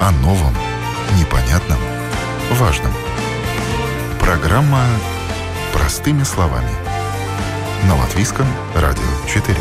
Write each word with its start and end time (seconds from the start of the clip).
О 0.00 0.12
новом, 0.12 0.54
непонятном, 1.18 1.78
важном. 2.52 2.90
Программа 4.18 4.82
«Простыми 5.74 6.22
словами». 6.22 6.70
На 7.86 7.94
Латвийском 7.96 8.46
радио 8.74 9.02
4. 9.28 9.54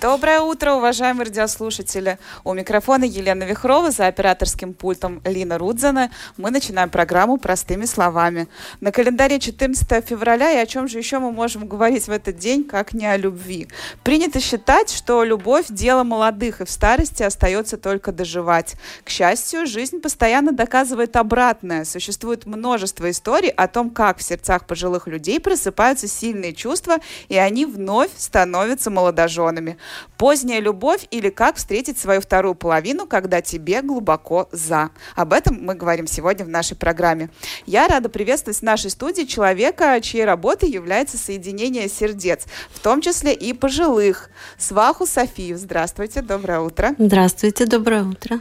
Доброе 0.00 0.40
утро, 0.40 0.76
уважаемые 0.76 1.26
радиослушатели. 1.26 2.18
У 2.42 2.54
микрофона 2.54 3.04
Елена 3.04 3.44
Вихрова, 3.44 3.90
за 3.90 4.06
операторским 4.06 4.72
пультом 4.72 5.20
Лина 5.26 5.58
Рудзана. 5.58 6.10
Мы 6.38 6.50
начинаем 6.50 6.88
программу 6.88 7.36
простыми 7.36 7.84
словами. 7.84 8.48
На 8.80 8.92
календаре 8.92 9.38
14 9.38 10.08
февраля, 10.08 10.52
и 10.52 10.56
о 10.56 10.64
чем 10.64 10.88
же 10.88 10.96
еще 10.96 11.18
мы 11.18 11.32
можем 11.32 11.68
говорить 11.68 12.06
в 12.06 12.10
этот 12.10 12.38
день, 12.38 12.64
как 12.64 12.94
не 12.94 13.04
о 13.04 13.18
любви. 13.18 13.68
Принято 14.02 14.40
считать, 14.40 14.90
что 14.90 15.22
любовь– 15.22 15.66
дело 15.68 16.02
молодых, 16.02 16.62
и 16.62 16.64
в 16.64 16.70
старости 16.70 17.22
остается 17.22 17.76
только 17.76 18.10
доживать. 18.10 18.76
К 19.04 19.10
счастью, 19.10 19.66
жизнь 19.66 20.00
постоянно 20.00 20.52
доказывает 20.52 21.14
обратное. 21.16 21.84
Существует 21.84 22.46
множество 22.46 23.10
историй 23.10 23.50
о 23.50 23.68
том, 23.68 23.90
как 23.90 24.16
в 24.16 24.22
сердцах 24.22 24.66
пожилых 24.66 25.08
людей 25.08 25.40
просыпаются 25.40 26.08
сильные 26.08 26.54
чувства, 26.54 27.00
и 27.28 27.36
они 27.36 27.66
вновь 27.66 28.12
становятся 28.16 28.88
молодоженами. 28.88 29.76
Поздняя 30.16 30.60
любовь 30.60 31.06
или 31.10 31.30
как 31.30 31.56
встретить 31.56 31.98
свою 31.98 32.20
вторую 32.20 32.54
половину, 32.54 33.06
когда 33.06 33.40
тебе 33.40 33.82
глубоко 33.82 34.48
за. 34.52 34.90
Об 35.14 35.32
этом 35.32 35.58
мы 35.60 35.74
говорим 35.74 36.06
сегодня 36.06 36.44
в 36.44 36.48
нашей 36.48 36.76
программе. 36.76 37.30
Я 37.66 37.88
рада 37.88 38.08
приветствовать 38.08 38.58
в 38.58 38.62
нашей 38.62 38.90
студии 38.90 39.22
человека, 39.22 40.00
чьей 40.02 40.24
работой 40.24 40.70
является 40.70 41.18
соединение 41.18 41.88
сердец, 41.88 42.44
в 42.70 42.80
том 42.80 43.00
числе 43.00 43.32
и 43.34 43.52
пожилых. 43.52 44.30
Сваху 44.58 45.06
Софию. 45.06 45.58
Здравствуйте, 45.58 46.22
доброе 46.22 46.60
утро. 46.60 46.94
Здравствуйте, 46.98 47.66
доброе 47.66 48.04
утро. 48.04 48.40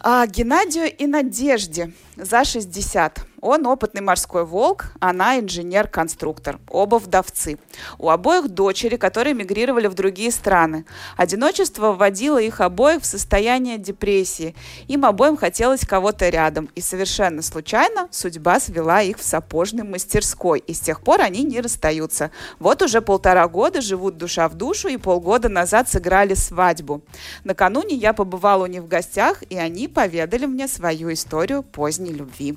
А 0.00 0.26
Геннадию 0.26 0.94
и 0.94 1.06
Надежде 1.06 1.92
за 2.16 2.44
60. 2.44 3.20
Он 3.42 3.66
опытный 3.66 4.00
морской 4.00 4.44
волк, 4.44 4.92
она 4.98 5.38
инженер-конструктор. 5.38 6.58
Оба 6.68 6.96
вдовцы. 6.96 7.58
У 7.98 8.08
обоих 8.08 8.48
дочери, 8.48 8.96
которые 8.96 9.34
мигрировали 9.34 9.88
в 9.88 9.94
другие 9.94 10.30
страны. 10.30 10.84
Одиночество 11.16 11.92
вводило 11.92 12.40
их 12.40 12.60
обоих 12.60 13.02
в 13.02 13.06
состояние 13.06 13.78
депрессии. 13.78 14.54
Им 14.88 15.04
обоим 15.04 15.36
хотелось 15.36 15.86
кого-то 15.86 16.28
рядом. 16.28 16.70
И 16.74 16.80
совершенно 16.80 17.42
случайно 17.42 18.08
судьба 18.10 18.58
свела 18.58 19.02
их 19.02 19.18
в 19.18 19.22
сапожной 19.22 19.84
мастерской. 19.84 20.60
И 20.60 20.72
с 20.72 20.80
тех 20.80 21.02
пор 21.02 21.20
они 21.20 21.42
не 21.42 21.60
расстаются. 21.60 22.30
Вот 22.58 22.82
уже 22.82 23.02
полтора 23.02 23.46
года 23.48 23.80
живут 23.80 24.16
душа 24.16 24.48
в 24.48 24.54
душу 24.54 24.88
и 24.88 24.96
полгода 24.96 25.48
назад 25.48 25.88
сыграли 25.88 26.34
свадьбу. 26.34 27.02
Накануне 27.44 27.96
я 27.96 28.12
побывала 28.12 28.64
у 28.64 28.66
них 28.66 28.82
в 28.82 28.88
гостях, 28.88 29.42
и 29.50 29.56
они 29.56 29.88
поведали 29.88 30.46
мне 30.46 30.68
свою 30.68 31.12
историю 31.12 31.62
поздней 31.62 32.12
любви. 32.12 32.56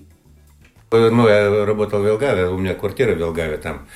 Ну, 0.91 1.27
я 1.27 1.65
работал 1.65 2.01
в 2.01 2.05
Велгаве, 2.05 2.47
у 2.47 2.57
меня 2.57 2.73
квартира 2.73 3.13
в 3.13 3.17
Велгаве 3.17 3.57
там. 3.57 3.87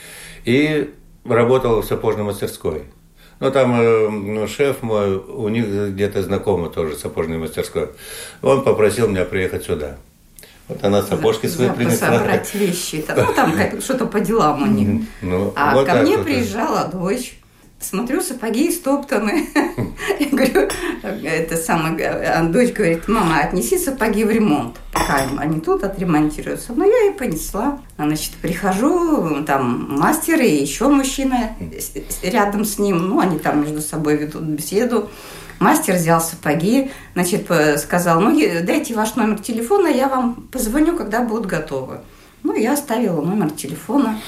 И 0.46 0.94
работал 1.26 1.82
в 1.82 1.86
сапожной 1.86 2.24
мастерской. 2.24 2.84
Ну, 3.40 3.52
там 3.52 3.80
э, 3.82 4.10
ну, 4.10 4.48
шеф 4.48 4.84
мой, 4.84 5.18
у 5.18 5.50
них 5.50 5.66
где-то 5.66 6.22
знакомый 6.24 6.70
тоже 6.70 6.96
сапожной 6.96 7.38
мастерской. 7.38 7.90
Он 8.42 8.64
попросил 8.64 9.08
меня 9.08 9.26
приехать 9.26 9.66
сюда. 9.66 9.98
Вот 10.68 10.84
она 10.84 11.02
сапожки 11.02 11.48
свои 11.48 11.70
принесла. 11.70 12.18
собрать 12.20 12.54
вещи. 12.54 13.02
Там, 13.02 13.18
ну, 13.18 13.34
там 13.34 13.54
что-то 13.82 14.06
по 14.06 14.20
делам 14.20 14.64
у 14.64 14.66
них. 14.68 15.08
Ну, 15.22 15.52
а 15.56 15.76
вот 15.76 15.86
ко 15.86 15.96
мне 15.96 16.18
вот 16.18 16.26
приезжала 16.26 16.88
дочь. 16.88 17.38
Смотрю, 17.84 18.22
сапоги 18.22 18.70
истоптаны. 18.70 19.50
Я 20.20 20.30
говорю, 20.30 20.70
это 21.04 21.58
самое, 21.58 22.08
а 22.08 22.44
дочь 22.44 22.72
говорит, 22.72 23.08
мама, 23.10 23.40
отнеси 23.40 23.78
сапоги 23.78 24.24
в 24.24 24.32
ремонт, 24.32 24.78
пока 24.94 25.28
они 25.38 25.60
тут 25.60 25.84
отремонтируются. 25.84 26.74
Ну, 26.74 26.90
я 26.90 27.12
и 27.12 27.18
понесла. 27.18 27.80
Значит, 27.98 28.34
прихожу, 28.42 29.44
там 29.46 29.98
мастер 30.00 30.40
и 30.42 30.50
еще 30.50 30.88
мужчина 30.88 31.56
рядом 32.22 32.64
с 32.64 32.80
ним, 32.80 33.00
ну, 33.10 33.20
они 33.20 33.38
там 33.38 33.62
между 33.62 33.82
собой 33.82 34.16
ведут 34.16 34.44
беседу. 34.44 35.10
Мастер 35.60 35.96
взял 35.96 36.22
сапоги, 36.22 36.92
значит, 37.14 37.50
сказал, 37.78 38.22
ну, 38.22 38.32
дайте 38.64 38.96
ваш 38.96 39.16
номер 39.16 39.40
телефона, 39.40 39.88
я 39.88 40.08
вам 40.08 40.48
позвоню, 40.52 40.96
когда 40.96 41.22
будут 41.22 41.46
готовы. 41.46 42.00
Ну, 42.44 42.56
я 42.56 42.74
оставила 42.74 43.22
номер 43.22 43.52
телефона, 43.52 44.20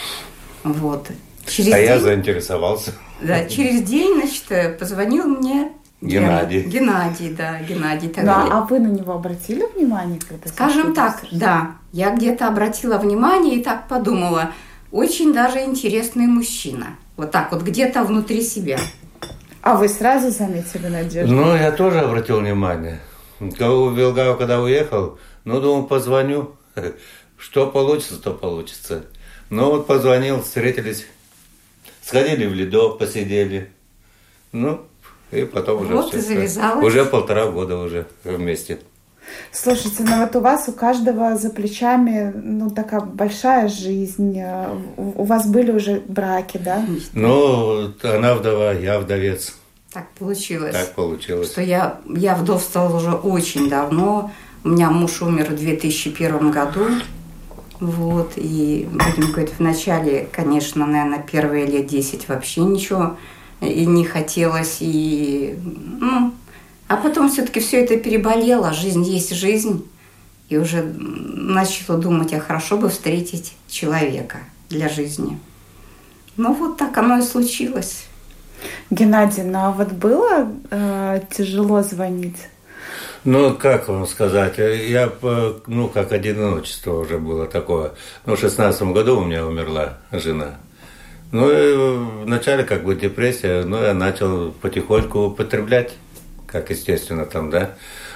вот. 0.64 1.08
Через 1.48 1.74
а 1.74 1.78
день, 1.78 1.86
я 1.86 2.00
заинтересовался. 2.00 2.94
Да, 3.22 3.46
через 3.46 3.84
день, 3.84 4.16
значит, 4.16 4.78
позвонил 4.78 5.26
мне 5.26 5.72
Геннадий. 6.02 6.62
Геннадий, 6.62 7.34
да, 7.34 7.60
Геннадий. 7.62 8.12
Да, 8.16 8.48
а 8.52 8.62
вы 8.62 8.80
на 8.80 8.88
него 8.88 9.14
обратили 9.14 9.66
внимание? 9.76 10.20
Когда 10.28 10.50
Скажем 10.50 10.94
так, 10.94 11.24
да. 11.32 11.76
Я 11.92 12.14
где-то 12.16 12.48
обратила 12.48 12.98
внимание 12.98 13.56
и 13.56 13.64
так 13.64 13.88
подумала, 13.88 14.52
очень 14.92 15.34
даже 15.34 15.62
интересный 15.62 16.28
мужчина. 16.28 16.98
Вот 17.18 17.32
так 17.32 17.52
вот, 17.52 17.62
где-то 17.64 18.04
внутри 18.04 18.42
себя. 18.42 18.78
А 19.62 19.76
вы 19.76 19.88
сразу 19.88 20.30
заметили 20.30 20.88
надежду? 20.88 21.34
Ну, 21.34 21.56
я 21.56 21.72
тоже 21.72 22.00
обратил 22.00 22.40
внимание. 22.40 23.00
В 23.40 23.96
Вилгау, 23.96 24.38
когда 24.38 24.62
уехал, 24.62 25.18
ну, 25.44 25.60
думал, 25.60 25.88
позвоню. 25.88 26.52
Что 27.38 27.68
получится, 27.68 28.22
то 28.22 28.32
получится. 28.32 29.06
Ну, 29.50 29.72
вот 29.72 29.88
позвонил, 29.88 30.42
встретились 30.42 31.06
Сходили 32.06 32.46
в 32.46 32.54
ледок, 32.54 33.00
посидели. 33.00 33.72
Ну, 34.52 34.82
и 35.32 35.44
потом 35.44 35.82
уже 35.82 35.96
вот 35.96 36.10
все. 36.10 36.18
И 36.18 36.22
завязалось. 36.22 36.86
Уже 36.86 37.04
полтора 37.04 37.48
года 37.48 37.78
уже 37.78 38.06
вместе. 38.24 38.80
Слушайте, 39.52 40.04
ну 40.04 40.20
вот 40.22 40.36
у 40.36 40.40
вас 40.40 40.70
у 40.70 40.72
каждого 40.72 41.36
за 41.36 41.50
плечами 41.50 42.32
ну 42.36 42.70
такая 42.70 43.02
большая 43.02 43.68
жизнь. 43.70 44.40
У 44.98 45.24
вас 45.24 45.48
были 45.48 45.72
уже 45.72 46.04
браки, 46.08 46.60
да? 46.60 46.86
Ну, 47.14 47.92
она 48.04 48.36
вдова, 48.36 48.74
я 48.74 49.00
вдовец. 49.00 49.56
Так 49.92 50.08
получилось. 50.20 50.74
Так 50.74 50.94
получилось. 50.94 51.52
Что 51.52 51.62
я, 51.62 52.02
я 52.16 52.36
вдовствовала 52.36 52.98
уже 52.98 53.14
очень 53.14 53.68
давно. 53.68 54.32
У 54.64 54.70
меня 54.70 54.92
муж 54.92 55.24
умер 55.24 55.52
в 55.52 55.56
2001 55.56 56.52
году. 56.52 56.86
Вот, 57.80 58.34
и 58.36 58.88
будем 58.90 59.32
говорить, 59.32 59.54
вначале, 59.60 60.28
конечно, 60.32 60.86
наверное, 60.86 61.22
первые 61.22 61.66
лет 61.66 61.88
10 61.88 62.28
вообще 62.30 62.62
ничего 62.62 63.18
и 63.62 63.86
не 63.86 64.06
хотелось, 64.06 64.78
и, 64.80 65.58
ну, 66.00 66.34
а 66.88 66.98
потом 66.98 67.30
все-таки 67.30 67.60
все 67.60 67.84
это 67.84 67.98
переболело, 67.98 68.74
жизнь 68.74 69.04
есть 69.04 69.34
жизнь, 69.34 69.86
и 70.50 70.58
уже 70.58 70.84
начала 70.84 71.98
думать, 71.98 72.34
а 72.34 72.40
хорошо 72.40 72.78
бы 72.78 72.90
встретить 72.90 73.54
человека 73.68 74.40
для 74.70 74.90
жизни. 74.90 75.40
Ну, 76.38 76.54
вот 76.54 76.78
так 76.78 76.98
оно 76.98 77.18
и 77.18 77.22
случилось. 77.22 78.06
Геннадий, 78.90 79.44
ну 79.44 79.60
а 79.60 79.72
вот 79.72 79.92
было 79.92 80.52
э, 80.70 81.22
тяжело 81.36 81.82
звонить? 81.82 82.38
Ну, 83.26 83.56
как 83.56 83.88
вам 83.88 84.06
сказать, 84.06 84.60
я, 84.60 85.12
ну, 85.66 85.90
как 85.90 86.12
одиночество 86.12 87.00
уже 87.00 87.18
было 87.18 87.48
такое. 87.48 87.94
Ну, 88.28 88.36
в 88.36 88.40
шестнадцатом 88.40 88.94
году 88.94 89.20
у 89.20 89.26
меня 89.26 89.48
умерла 89.48 89.98
жена. 90.12 90.60
Ну, 91.32 91.50
и 91.50 92.24
вначале 92.24 92.64
как 92.64 92.84
бы 92.84 92.94
депрессия, 92.94 93.64
ну, 93.64 93.82
я 93.82 93.96
начал 93.96 94.52
потихоньку 94.52 95.22
употреблять, 95.22 95.94
как 96.46 96.70
естественно 96.70 97.26
там, 97.26 97.50
да. 97.50 97.72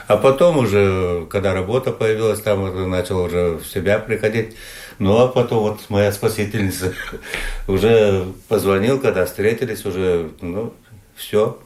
А 0.08 0.16
потом 0.16 0.58
уже, 0.58 1.26
когда 1.32 1.56
работа 1.56 1.92
появилась, 1.92 2.42
там 2.42 2.88
начал 2.88 3.22
уже 3.24 3.58
в 3.58 3.66
себя 3.66 3.98
приходить. 3.98 4.56
Ну, 5.00 5.18
а 5.18 5.28
потом 5.28 5.60
вот 5.62 5.80
моя 5.90 6.12
спасительница 6.12 6.94
уже 7.68 8.26
позвонил, 8.48 9.00
когда 9.00 9.26
встретились, 9.26 9.84
уже, 9.86 10.30
ну, 10.42 10.72
все, 11.16 11.58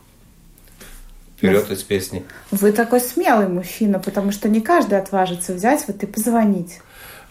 вперед 1.43 1.71
из 1.71 1.83
песни. 1.83 2.25
Вы 2.51 2.71
такой 2.71 3.01
смелый 3.01 3.47
мужчина, 3.47 3.99
потому 3.99 4.31
что 4.31 4.47
не 4.47 4.61
каждый 4.61 4.97
отважится 4.97 5.53
взять 5.53 5.83
вот 5.87 6.01
и 6.01 6.05
позвонить. 6.05 6.79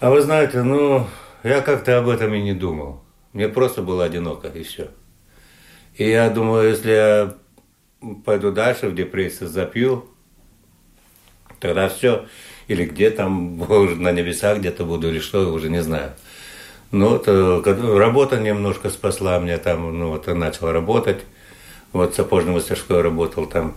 А 0.01 0.11
вы 0.11 0.21
знаете, 0.21 0.63
ну, 0.63 1.07
я 1.43 1.61
как-то 1.61 1.99
об 1.99 2.09
этом 2.09 2.35
и 2.35 2.43
не 2.43 2.53
думал. 2.53 3.03
Мне 3.33 3.49
просто 3.49 3.83
было 3.83 4.05
одиноко, 4.05 4.49
и 4.49 4.63
все. 4.63 4.91
И 5.97 6.09
я 6.09 6.29
думаю, 6.29 6.69
если 6.69 6.91
я 6.91 7.35
пойду 8.25 8.53
дальше 8.53 8.89
в 8.89 8.95
депрессию, 8.95 9.49
запью, 9.49 10.05
тогда 11.59 11.89
все. 11.89 12.27
Или 12.69 12.85
где 12.85 13.11
там, 13.11 13.63
уже 13.71 13.97
на 13.97 14.13
небесах 14.13 14.59
где-то 14.59 14.85
буду, 14.85 15.09
или 15.09 15.21
что, 15.21 15.53
уже 15.53 15.71
не 15.71 15.83
знаю. 15.83 16.13
Ну, 16.91 17.09
вот, 17.09 17.25
э, 17.27 17.99
работа 17.99 18.39
немножко 18.39 18.91
спасла 18.91 19.39
меня 19.39 19.57
там, 19.57 19.99
ну, 19.99 20.09
вот, 20.11 20.27
я 20.27 20.35
начал 20.35 20.71
работать. 20.71 21.23
Вот, 21.95 22.15
сапожной 22.15 22.55
мастерской 22.55 23.01
работал 23.01 23.47
там. 23.47 23.75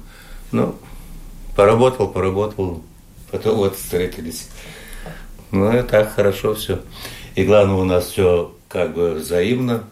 Ну, 0.52 0.76
поработал, 1.56 2.08
поработал, 2.08 2.84
потом 3.32 3.58
вот 3.58 3.76
встретились. 3.76 4.50
Ну, 5.52 5.78
и 5.78 5.84
так 5.84 6.14
хорошо 6.14 6.56
все. 6.56 6.82
И 7.36 7.44
главное, 7.44 7.76
у 7.76 7.84
нас 7.84 8.06
все 8.06 8.54
как 8.68 8.94
бы 8.94 9.14
взаимно. 9.14 9.84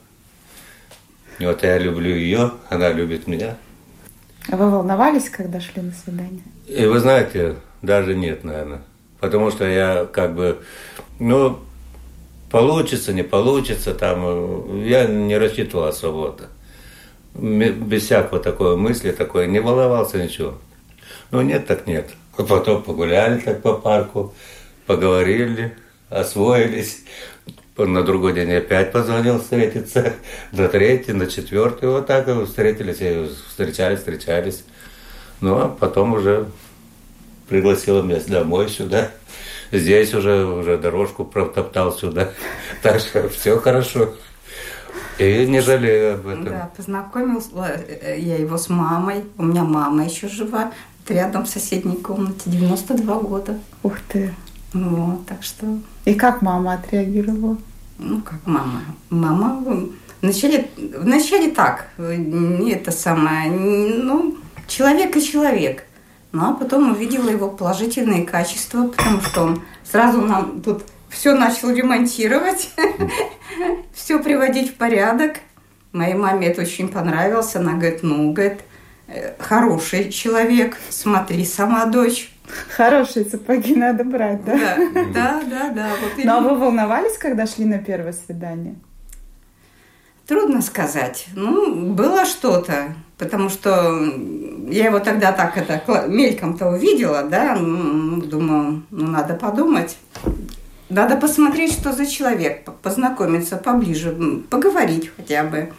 И 1.40 1.46
вот 1.46 1.64
я 1.64 1.78
люблю 1.78 2.16
ее, 2.16 2.52
она 2.70 2.92
любит 2.92 3.28
меня. 3.28 3.58
А 4.50 4.58
вы 4.58 4.70
волновались, 4.70 5.30
когда 5.30 5.60
шли 5.60 5.82
на 5.82 5.92
свидание? 5.92 6.44
И 6.68 6.86
вы 6.86 7.00
знаете, 7.00 7.56
даже 7.82 8.16
нет, 8.16 8.44
наверное. 8.44 8.82
Потому 9.20 9.52
что 9.52 9.66
я 9.66 10.06
как 10.06 10.36
бы, 10.36 10.60
ну, 11.20 11.60
получится, 12.52 13.14
не 13.14 13.24
получится, 13.24 13.94
там, 13.94 14.20
э, 14.22 14.86
я 14.86 15.06
не 15.06 15.38
рассчитывал 15.38 15.86
особо. 15.86 16.36
Без 17.36 18.04
всякого 18.04 18.40
такой 18.40 18.78
мысли, 18.78 19.12
такой, 19.12 19.48
не 19.48 19.60
волновался 19.60 20.24
ничего. 20.24 20.56
Ну, 21.32 21.42
нет, 21.42 21.66
так 21.66 21.88
нет. 21.88 22.12
Потом 22.38 22.84
погуляли 22.84 23.40
так 23.40 23.62
по 23.62 23.74
парку, 23.74 24.34
поговорили, 24.86 25.76
освоились. 26.10 27.00
На 27.76 28.04
другой 28.04 28.34
день 28.34 28.54
опять 28.54 28.92
позвонил 28.92 29.40
встретиться, 29.40 30.14
на 30.52 30.68
третий, 30.68 31.14
на 31.14 31.26
четвертый, 31.26 31.90
вот 31.90 32.06
так 32.06 32.28
и 32.28 32.46
встретились, 32.46 32.98
и 33.02 33.28
встречались, 33.50 34.00
встречались. 34.00 34.64
Ну, 35.42 35.58
а 35.58 35.70
потом 35.70 36.14
уже 36.14 36.46
пригласила 37.50 38.04
меня 38.04 38.20
домой 38.28 38.70
сюда. 38.70 39.12
Здесь 39.72 40.14
уже, 40.14 40.46
уже 40.46 40.78
дорожку 40.78 41.26
протоптал 41.26 41.92
сюда. 41.92 42.32
Так 42.84 43.00
что 43.00 43.28
все 43.30 43.58
хорошо. 43.60 44.14
И 45.20 45.46
не 45.46 45.62
жалею 45.62 46.16
об 46.16 46.28
этом. 46.28 46.46
Да, 46.46 46.70
познакомил 46.76 47.44
э, 47.56 48.18
я 48.20 48.38
его 48.38 48.58
с 48.58 48.70
мамой. 48.70 49.24
У 49.38 49.44
меня 49.44 49.64
мама 49.64 50.06
еще 50.06 50.28
жива. 50.28 50.72
Рядом 51.08 51.46
в 51.46 51.50
соседней 51.50 51.98
комнате. 51.98 52.42
92 52.46 53.20
года. 53.20 53.60
Ух 53.84 53.94
ты. 54.08 54.34
Вот, 54.74 55.26
так 55.28 55.44
что... 55.44 55.66
И 56.06 56.16
как 56.16 56.42
мама 56.42 56.74
отреагировала? 56.74 57.58
Ну, 58.00 58.22
как 58.22 58.40
мама? 58.46 58.82
Мама 59.10 59.62
вначале, 60.24 60.70
вначале 60.78 61.52
так, 61.52 61.90
не 61.98 62.72
это 62.72 62.92
самое, 62.92 63.52
ну, 63.52 64.38
человек 64.68 65.16
и 65.16 65.24
человек. 65.24 65.84
Ну, 66.32 66.50
а 66.50 66.54
потом 66.54 66.92
увидела 66.92 67.30
его 67.30 67.50
положительные 67.50 68.26
качества, 68.26 68.88
потому 68.88 69.22
что 69.22 69.44
он 69.44 69.62
сразу 69.84 70.22
нам 70.22 70.62
тут 70.62 70.84
все 71.14 71.36
начал 71.36 71.70
ремонтировать, 71.70 72.72
все 73.94 74.20
приводить 74.20 74.72
в 74.72 74.76
порядок. 74.76 75.38
Моей 75.92 76.16
маме 76.16 76.48
это 76.48 76.62
очень 76.62 76.90
понравилось. 76.90 77.56
Она 77.56 77.74
говорит, 77.74 78.00
ну, 78.02 78.34
говорит, 78.34 78.62
э, 79.08 79.34
хороший 79.38 80.12
человек, 80.12 80.78
смотри 80.90 81.46
сама, 81.46 81.86
дочь. 81.86 82.32
Хорошие 82.76 83.26
сапоги 83.26 83.76
надо 83.76 84.04
брать, 84.04 84.44
да? 84.44 84.58
Да, 84.58 85.04
да, 85.14 85.42
да. 85.44 85.70
да 85.70 85.90
вот 86.02 86.24
ну, 86.24 86.32
а 86.32 86.40
вы 86.42 86.58
волновались, 86.58 87.18
когда 87.18 87.46
шли 87.46 87.66
на 87.66 87.78
первое 87.78 88.14
свидание? 88.14 88.76
Трудно 90.28 90.62
сказать. 90.62 91.28
Ну, 91.36 91.94
было 91.94 92.26
что-то, 92.26 92.96
потому 93.18 93.50
что 93.50 94.00
я 94.68 94.86
его 94.86 95.00
тогда 95.00 95.32
так 95.32 95.58
это 95.58 96.08
мельком-то 96.08 96.70
увидела, 96.70 97.24
да, 97.24 97.56
думаю, 97.56 98.84
ну, 98.90 99.08
надо 99.08 99.36
подумать. 99.36 99.98
Надо 100.94 101.18
посмотреть, 101.18 101.74
что 101.74 101.92
за 101.92 102.06
человек, 102.06 102.64
познакомиться 102.82 103.58
поближе, 103.58 104.16
поговорить 104.50 105.12
хотя 105.16 105.44
бы. 105.44 105.74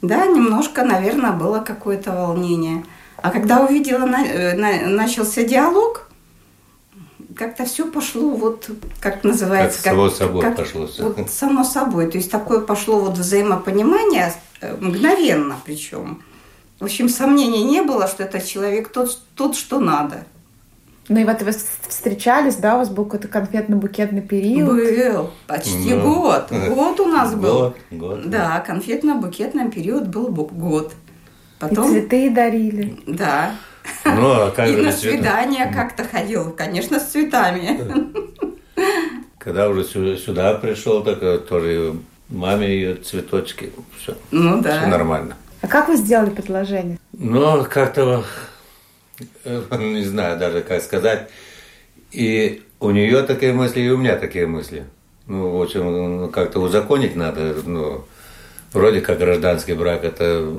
Да, 0.00 0.26
немножко, 0.26 0.84
наверное, 0.84 1.32
было 1.32 1.58
какое-то 1.60 2.12
волнение– 2.12 2.84
а 3.20 3.30
когда 3.30 3.64
увидела, 3.64 4.06
на, 4.06 4.24
э, 4.24 4.54
на, 4.54 4.86
начался 4.88 5.42
диалог, 5.42 6.08
как-то 7.34 7.64
все 7.64 7.90
пошло 7.90 8.30
вот, 8.30 8.70
как 9.00 9.24
называется, 9.24 9.82
как, 9.82 9.92
само 9.92 10.08
собой 10.08 10.42
как, 10.42 10.56
пошло. 10.56 10.88
Вот, 10.98 11.30
само 11.30 11.64
собой, 11.64 12.10
то 12.10 12.18
есть 12.18 12.30
такое 12.30 12.60
пошло 12.60 13.00
вот 13.00 13.18
взаимопонимание 13.18 14.32
э, 14.60 14.76
мгновенно, 14.80 15.56
причем. 15.64 16.22
В 16.78 16.84
общем, 16.84 17.08
сомнений 17.08 17.64
не 17.64 17.82
было, 17.82 18.06
что 18.06 18.22
этот 18.22 18.46
человек 18.46 18.88
тот, 18.92 19.18
тот 19.34 19.56
что 19.56 19.80
надо. 19.80 20.24
Ну 21.08 21.20
и 21.20 21.24
вот 21.24 21.40
вы 21.42 21.52
встречались, 21.52 22.56
да, 22.56 22.74
у 22.74 22.78
вас 22.78 22.90
был 22.90 23.04
какой-то 23.04 23.28
конфетно-букетный 23.28 24.20
период? 24.20 24.76
Был, 24.76 25.30
почти 25.46 25.94
ну, 25.94 26.02
год. 26.02 26.50
Год 26.50 27.00
у 27.00 27.06
нас 27.06 27.34
был. 27.34 27.58
Год, 27.58 27.76
год. 27.90 28.30
Да, 28.30 28.62
конфетно-букетный 28.66 29.70
период 29.70 30.08
был 30.08 30.28
год. 30.28 30.92
Потом... 31.58 31.88
И 31.90 32.00
цветы 32.00 32.30
дарили. 32.30 32.96
Да. 33.06 33.52
Ну, 34.04 34.30
а 34.30 34.50
как 34.50 34.68
И 34.68 34.76
на 34.76 34.92
свидание 34.92 35.72
как-то 35.72 36.04
ходил, 36.04 36.52
конечно, 36.52 37.00
с 37.00 37.04
цветами. 37.04 37.80
Когда 39.38 39.68
уже 39.68 39.84
сюда 39.84 40.54
пришел, 40.54 41.02
так 41.02 41.22
э, 41.22 41.38
тоже 41.38 41.94
маме 42.28 42.68
ее 42.68 42.96
цветочки, 42.96 43.72
все. 43.98 44.14
Ну 44.30 44.60
да. 44.60 44.80
Все 44.80 44.86
нормально. 44.88 45.36
А 45.62 45.68
как 45.68 45.88
вы 45.88 45.96
сделали 45.96 46.30
предложение? 46.30 46.98
Ну, 47.12 47.64
как-то, 47.68 48.24
не 49.78 50.04
знаю 50.04 50.38
даже, 50.38 50.60
как 50.60 50.82
сказать. 50.82 51.28
И 52.10 52.62
у 52.80 52.90
нее 52.90 53.22
такие 53.22 53.52
мысли, 53.52 53.80
и 53.80 53.90
у 53.90 53.96
меня 53.96 54.16
такие 54.16 54.46
мысли. 54.46 54.84
Ну, 55.26 55.58
в 55.58 55.62
общем, 55.62 55.84
ну, 55.84 56.28
как-то 56.28 56.60
узаконить 56.60 57.16
надо, 57.16 57.54
ну, 57.66 58.04
вроде 58.72 59.00
как 59.00 59.18
гражданский 59.18 59.74
брак, 59.74 60.04
это, 60.04 60.50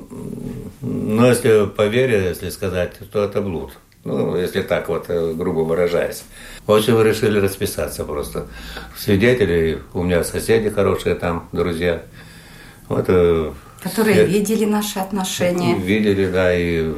ну, 0.82 1.28
если 1.28 1.66
по 1.66 1.88
вере, 1.88 2.28
если 2.30 2.50
сказать, 2.50 2.94
то 3.12 3.24
это 3.24 3.42
блуд. 3.42 3.72
Ну, 4.06 4.38
если 4.38 4.62
так 4.62 4.88
вот, 4.88 5.06
э, 5.10 5.34
грубо 5.34 5.62
выражаясь. 5.62 6.24
В 6.66 6.72
общем, 6.72 7.02
решили 7.02 7.40
расписаться 7.40 8.06
просто. 8.06 8.48
Свидетели, 8.98 9.82
у 9.94 10.04
меня 10.04 10.24
соседи 10.24 10.70
хорошие 10.70 11.16
там, 11.16 11.50
друзья. 11.52 12.04
Вот, 12.88 13.06
э, 13.10 13.52
Которые 13.84 14.18
я, 14.18 14.24
видели 14.24 14.66
наши 14.66 15.00
отношения. 15.00 15.76
Видели, 15.76 16.28
да, 16.28 16.56
и 16.56 16.94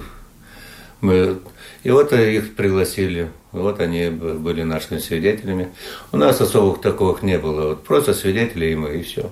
мы... 1.01 1.39
И 1.83 1.91
вот 1.91 2.13
их 2.13 2.55
пригласили. 2.55 3.31
Вот 3.51 3.81
они 3.81 4.09
были 4.09 4.63
нашими 4.63 4.99
свидетелями. 4.99 5.69
У 6.11 6.17
нас 6.17 6.39
особых 6.39 6.81
таковых 6.81 7.23
не 7.23 7.37
было. 7.37 7.69
Вот 7.69 7.83
просто 7.83 8.13
свидетели 8.13 8.67
и 8.67 8.75
мы, 8.75 8.97
и 8.97 9.01
все 9.03 9.29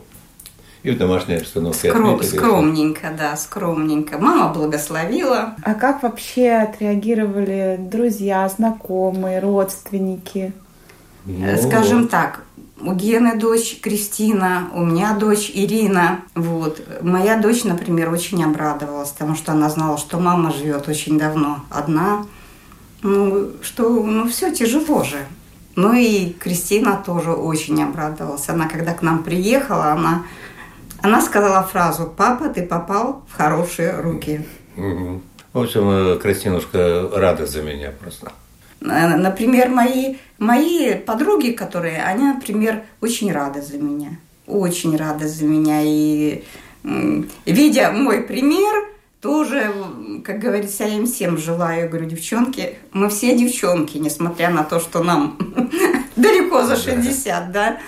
и 0.83 0.91
в 0.91 0.97
домашней 0.97 1.35
обстановке. 1.35 1.89
Скром, 1.89 2.15
отметили, 2.15 2.37
скромненько, 2.37 3.11
да, 3.17 3.35
скромненько. 3.35 4.17
Мама 4.17 4.53
благословила. 4.53 5.55
А 5.61 5.73
как 5.73 6.03
вообще 6.03 6.51
отреагировали 6.51 7.77
друзья, 7.79 8.47
знакомые, 8.47 9.39
родственники? 9.39 10.53
Ну, 11.25 11.57
Скажем 11.57 12.07
так, 12.07 12.43
у 12.81 12.93
Гены 12.93 13.37
дочь 13.37 13.79
Кристина, 13.81 14.69
у 14.73 14.83
меня 14.83 15.13
дочь 15.13 15.51
Ирина. 15.53 16.21
Вот. 16.35 16.81
Моя 17.01 17.37
дочь, 17.37 17.63
например, 17.63 18.11
очень 18.11 18.43
обрадовалась, 18.43 19.09
потому 19.09 19.35
что 19.35 19.51
она 19.51 19.69
знала, 19.69 19.97
что 19.97 20.19
мама 20.19 20.51
живет 20.51 20.87
очень 20.87 21.17
давно 21.17 21.63
одна. 21.69 22.25
Ну, 23.01 23.51
что, 23.61 23.89
ну, 23.89 24.27
все 24.27 24.53
тяжело 24.53 25.03
же. 25.03 25.25
Ну 25.75 25.93
и 25.93 26.31
Кристина 26.31 27.01
тоже 27.05 27.31
очень 27.31 27.81
обрадовалась. 27.81 28.49
Она, 28.49 28.67
когда 28.67 28.93
к 28.93 29.01
нам 29.01 29.23
приехала, 29.23 29.91
она 29.91 30.23
она 31.01 31.21
сказала 31.21 31.63
фразу 31.63 32.11
«Папа, 32.15 32.49
ты 32.49 32.63
попал 32.63 33.23
в 33.29 33.37
хорошие 33.37 33.99
руки». 34.01 34.45
Угу. 34.75 35.21
В 35.53 35.59
общем, 35.59 35.89
э, 35.89 36.19
Кристинушка 36.19 37.09
рада 37.13 37.45
за 37.45 37.61
меня 37.61 37.91
просто. 37.91 38.31
Например, 38.81 39.69
мои, 39.69 40.15
мои 40.37 40.95
подруги, 40.95 41.51
которые, 41.51 42.03
они, 42.03 42.25
например, 42.25 42.83
очень 43.01 43.31
рады 43.31 43.61
за 43.61 43.77
меня. 43.77 44.11
Очень 44.47 44.95
рады 44.95 45.27
за 45.27 45.45
меня. 45.45 45.81
И 45.83 46.43
видя 47.45 47.91
мой 47.91 48.21
пример, 48.21 48.85
тоже, 49.21 49.73
как 50.23 50.39
говорится, 50.39 50.85
я 50.85 50.95
им 50.95 51.05
всем 51.05 51.37
желаю. 51.37 51.89
говорю, 51.89 52.05
девчонки, 52.05 52.77
мы 52.93 53.09
все 53.09 53.37
девчонки, 53.37 53.97
несмотря 53.97 54.49
на 54.49 54.63
то, 54.63 54.79
что 54.79 55.03
нам 55.03 55.37
далеко 56.15 56.63
за 56.63 56.77
60, 56.77 57.51
да 57.51 57.79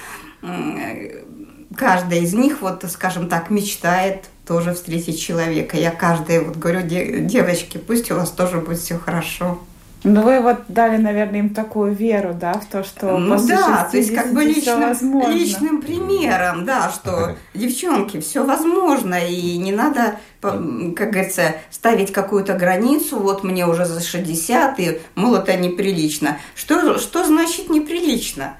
каждая 1.75 2.19
из 2.19 2.33
них, 2.33 2.61
вот, 2.61 2.83
скажем 2.89 3.29
так, 3.29 3.49
мечтает 3.49 4.25
тоже 4.45 4.73
встретить 4.73 5.19
человека. 5.19 5.77
Я 5.77 5.91
каждой 5.91 6.43
вот 6.43 6.57
говорю, 6.57 6.81
девочки, 6.83 7.77
пусть 7.77 8.11
у 8.11 8.15
вас 8.15 8.31
тоже 8.31 8.57
будет 8.57 8.79
все 8.79 8.97
хорошо. 8.97 9.59
Ну, 10.03 10.23
вы 10.23 10.39
вот 10.41 10.63
дали, 10.67 10.97
наверное, 10.97 11.39
им 11.39 11.53
такую 11.53 11.93
веру, 11.93 12.33
да, 12.33 12.53
в 12.53 12.65
то, 12.65 12.83
что 12.83 13.17
ну, 13.17 13.35
после 13.35 13.55
да, 13.55 13.87
то 13.89 13.97
есть 13.97 14.15
как 14.15 14.33
бы 14.33 14.43
личным, 14.43 15.29
личным 15.29 15.81
примером, 15.81 16.65
да, 16.65 16.89
что 16.89 17.35
девчонки, 17.53 18.19
все 18.19 18.43
возможно, 18.43 19.15
и 19.27 19.57
не 19.57 19.71
надо, 19.71 20.17
как 20.41 21.11
говорится, 21.11 21.55
ставить 21.69 22.11
какую-то 22.11 22.55
границу, 22.55 23.19
вот 23.19 23.43
мне 23.43 23.67
уже 23.67 23.85
за 23.85 24.01
60, 24.01 24.79
и, 24.79 25.01
мол, 25.13 25.35
это 25.35 25.55
неприлично. 25.55 26.39
Что, 26.55 26.97
что 26.97 27.23
значит 27.23 27.69
неприлично? 27.69 28.57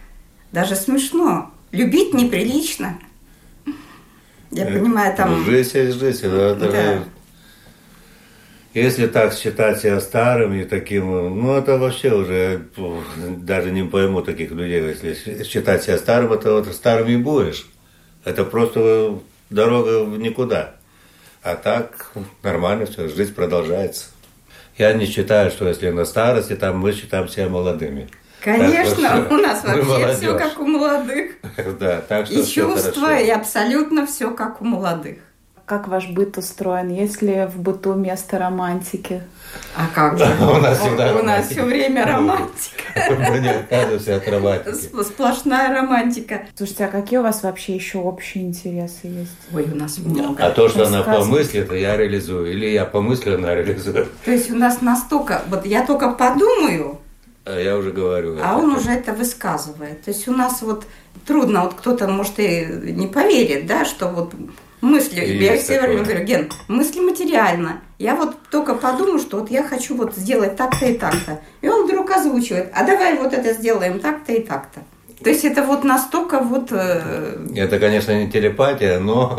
Даже 0.52 0.76
смешно. 0.76 1.50
Любить 1.72 2.14
неприлично. 2.14 3.00
Я 4.52 4.66
это, 4.66 4.74
понимаю, 4.78 5.16
там... 5.16 5.44
Жизнь 5.46 5.78
есть 5.78 6.00
жизнь. 6.00 6.28
Да, 6.30 6.54
да. 6.54 7.04
Если 8.74 9.08
так 9.08 9.34
считать 9.34 9.82
себя 9.82 10.00
старым 10.00 10.54
и 10.54 10.64
таким, 10.64 11.06
ну 11.42 11.58
это 11.58 11.78
вообще 11.78 12.14
уже 12.14 12.68
даже 13.38 13.72
не 13.72 13.84
пойму 13.84 14.22
таких 14.22 14.52
людей. 14.52 14.82
Если 14.82 15.44
считать 15.44 15.84
себя 15.84 15.98
старым, 15.98 16.32
это 16.32 16.54
вот 16.54 16.68
старым 16.68 17.10
и 17.10 17.18
будешь. 17.18 17.68
Это 18.24 18.46
просто 18.46 19.20
дорога 19.50 20.06
в 20.06 20.18
никуда. 20.18 20.76
А 21.44 21.56
так 21.56 22.12
нормально 22.44 22.86
все, 22.86 23.10
жизнь 23.10 23.34
продолжается. 23.34 24.06
Я 24.78 24.94
не 24.94 25.06
считаю, 25.06 25.52
что 25.52 25.68
если 25.68 25.90
на 25.90 26.06
старости, 26.06 26.56
там 26.56 26.80
мы 26.80 26.94
считаем 26.94 27.28
себя 27.28 27.50
молодыми. 27.50 28.10
Конечно, 28.42 29.10
так, 29.10 29.32
у 29.32 29.36
нас 29.36 29.64
вообще 29.64 29.84
молодежь. 29.84 30.18
все 30.18 30.38
как 30.38 30.60
у 30.60 30.66
молодых. 30.66 31.32
Да, 31.80 32.02
так 32.02 32.26
что 32.26 32.40
И 32.40 32.46
чувства, 32.46 33.20
и 33.20 33.30
абсолютно 33.30 34.08
все 34.08 34.32
как 34.32 34.62
у 34.62 34.66
молодых. 34.66 35.20
Как 35.72 35.88
ваш 35.88 36.10
быт 36.10 36.38
устроен? 36.38 36.90
Есть 36.90 37.22
ли 37.22 37.46
в 37.46 37.58
быту 37.58 37.94
место 37.94 38.38
романтики? 38.38 39.24
А 39.74 39.88
как 39.96 40.18
же? 40.18 40.26
У 40.42 40.58
нас 40.58 40.80
всегда 40.80 41.16
У 41.16 41.24
нас 41.24 41.48
все 41.48 41.64
время 41.64 42.06
романтика. 42.06 42.84
Мы 43.30 43.40
не 43.40 43.48
отказываемся 43.48 44.18
от 44.18 44.28
романтики. 44.28 45.02
Сплошная 45.02 45.74
романтика. 45.74 46.42
Слушайте, 46.58 46.84
а 46.84 46.88
какие 46.90 47.20
у 47.20 47.24
вас 47.24 47.42
вообще 47.44 47.74
еще 47.74 48.00
общие 48.00 48.44
интересы 48.44 49.08
есть? 49.08 49.32
Ой, 49.54 49.66
у 49.72 49.76
нас 49.78 49.98
много. 50.00 50.46
А 50.46 50.52
то, 50.52 50.68
что 50.68 50.88
она 50.88 51.04
помыслит, 51.04 51.72
я 51.72 51.96
реализую. 51.96 52.52
Или 52.52 52.66
я 52.66 52.84
помыслю, 52.84 53.36
она 53.36 53.56
реализует. 53.56 54.10
То 54.26 54.32
есть 54.32 54.52
у 54.52 54.56
нас 54.58 54.82
настолько... 54.82 55.42
Вот 55.48 55.66
я 55.66 55.86
только 55.86 56.12
подумаю, 56.12 57.00
а 57.46 57.58
я 57.58 57.78
уже 57.78 57.94
говорю. 57.94 58.38
А 58.44 58.58
он 58.58 58.76
уже 58.76 58.90
это 58.90 59.14
высказывает. 59.14 60.04
То 60.04 60.12
есть 60.12 60.28
у 60.28 60.34
нас 60.34 60.62
вот 60.62 60.86
трудно, 61.26 61.64
вот 61.64 61.76
кто-то, 61.76 62.10
может, 62.10 62.40
и 62.40 62.66
не 62.66 63.08
поверит, 63.08 63.68
да, 63.68 63.86
что 63.86 64.10
вот 64.10 64.34
мысли, 64.82 65.22
и 65.22 65.44
я 65.44 65.58
все 65.58 65.80
время 65.80 66.04
говорю, 66.04 66.26
Ген, 66.26 66.52
мысли 66.68 67.00
материально. 67.00 67.82
Я 68.00 68.16
вот 68.16 68.36
только 68.50 68.76
подумаю, 68.76 69.20
что 69.20 69.40
вот 69.40 69.52
я 69.52 69.64
хочу 69.64 69.96
вот 69.96 70.16
сделать 70.16 70.56
так-то 70.58 70.86
и 70.86 70.98
так-то. 70.98 71.42
И 71.62 71.70
он 71.70 71.86
вдруг 71.86 72.10
озвучивает, 72.12 72.72
а 72.74 72.84
давай 72.84 73.18
вот 73.18 73.34
это 73.34 73.54
сделаем 73.54 74.00
так-то 74.00 74.34
и 74.34 74.42
так-то. 74.42 74.82
То 75.24 75.30
есть 75.30 75.46
это 75.46 75.64
вот 75.64 75.84
настолько 75.84 76.40
вот... 76.40 76.70
Э... 76.72 77.38
Это, 77.56 77.80
конечно, 77.80 78.12
не 78.12 78.32
телепатия, 78.32 79.00
но... 79.00 79.38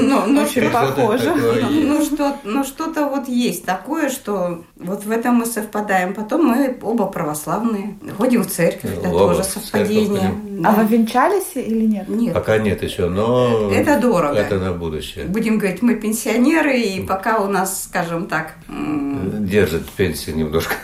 Ну, 0.00 0.26
ну 0.26 0.42
очень 0.42 0.70
похоже. 0.70 1.34
Ну, 1.70 2.04
что, 2.04 2.36
ну, 2.44 2.64
что-то 2.64 3.08
вот 3.08 3.28
есть 3.28 3.64
такое, 3.64 4.10
что 4.10 4.64
вот 4.76 5.04
в 5.04 5.10
этом 5.10 5.36
мы 5.36 5.46
совпадаем. 5.46 6.14
Потом 6.14 6.46
мы 6.46 6.76
оба 6.82 7.06
православные. 7.06 7.96
Ходим 8.16 8.42
в 8.42 8.46
церковь, 8.46 8.92
это 8.98 9.10
тоже 9.10 9.44
совпадение. 9.44 10.34
А 10.64 10.72
вы 10.72 10.84
венчались 10.84 11.52
или 11.54 11.84
нет? 11.84 12.08
Нет. 12.08 12.34
Пока 12.34 12.58
нет 12.58 12.82
еще, 12.82 13.08
но... 13.08 13.70
Это 13.72 13.98
дорого. 13.98 14.34
Это 14.34 14.58
на 14.58 14.72
будущее. 14.72 15.24
Будем 15.24 15.58
говорить, 15.58 15.82
мы 15.82 15.96
пенсионеры, 15.96 16.78
и 16.78 17.00
пока 17.00 17.38
у 17.38 17.48
нас, 17.48 17.84
скажем 17.84 18.26
так... 18.26 18.54
Держит 18.68 19.88
пенсию 19.90 20.36
немножко. 20.36 20.74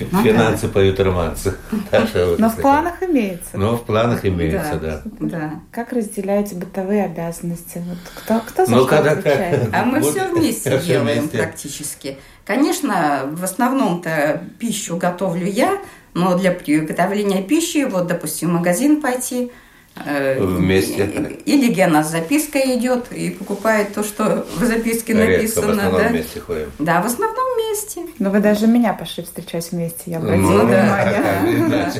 Ну, 0.00 0.22
Финансы 0.22 0.66
да. 0.66 0.72
поют 0.72 1.00
романсы. 1.00 1.56
Но 2.38 2.48
в 2.50 2.56
планах 2.56 3.02
имеется. 3.02 3.56
Но 3.56 3.76
в 3.76 3.84
планах 3.84 4.24
имеется, 4.24 4.78
да. 4.80 5.02
да. 5.20 5.60
Как 5.70 5.92
разделяете 5.92 6.54
бытовые 6.54 7.04
обязанности? 7.04 7.82
Вот 7.86 7.98
кто, 8.14 8.40
кто 8.40 8.66
за 8.66 8.72
ну, 8.72 8.86
что 8.86 8.98
отвечает? 8.98 9.70
А 9.72 9.84
мы 9.84 10.00
все 10.00 10.28
вместе 10.32 10.78
делаем 10.78 11.28
практически. 11.28 12.18
Конечно, 12.44 13.22
в 13.32 13.42
основном-то 13.42 14.42
пищу 14.58 14.96
готовлю 14.96 15.46
я, 15.46 15.78
но 16.14 16.38
для 16.38 16.52
приготовления 16.52 17.42
пищи, 17.42 17.84
вот, 17.84 18.06
допустим, 18.06 18.50
в 18.50 18.52
магазин 18.52 19.00
пойти– 19.00 19.50
Вместе. 20.04 21.38
Или 21.46 21.72
Гена 21.72 22.04
с 22.04 22.10
запиской 22.10 22.76
идет 22.76 23.12
и 23.12 23.30
покупает 23.30 23.94
то, 23.94 24.02
что 24.02 24.46
в 24.56 24.64
записке 24.64 25.14
Редко, 25.14 25.32
написано. 25.32 25.66
в 25.66 25.70
основном 25.70 26.00
да? 26.00 26.08
вместе 26.08 26.40
ходим. 26.40 26.72
Да, 26.78 27.02
в 27.02 27.06
основном 27.06 27.44
вместе. 27.56 28.02
Но 28.18 28.30
вы 28.30 28.40
даже 28.40 28.66
меня 28.66 28.92
пошли 28.92 29.24
встречать 29.24 29.72
вместе, 29.72 30.10
я 30.10 30.18
обратила 30.18 30.62
ну, 30.62 30.66
внимание. 30.66 31.92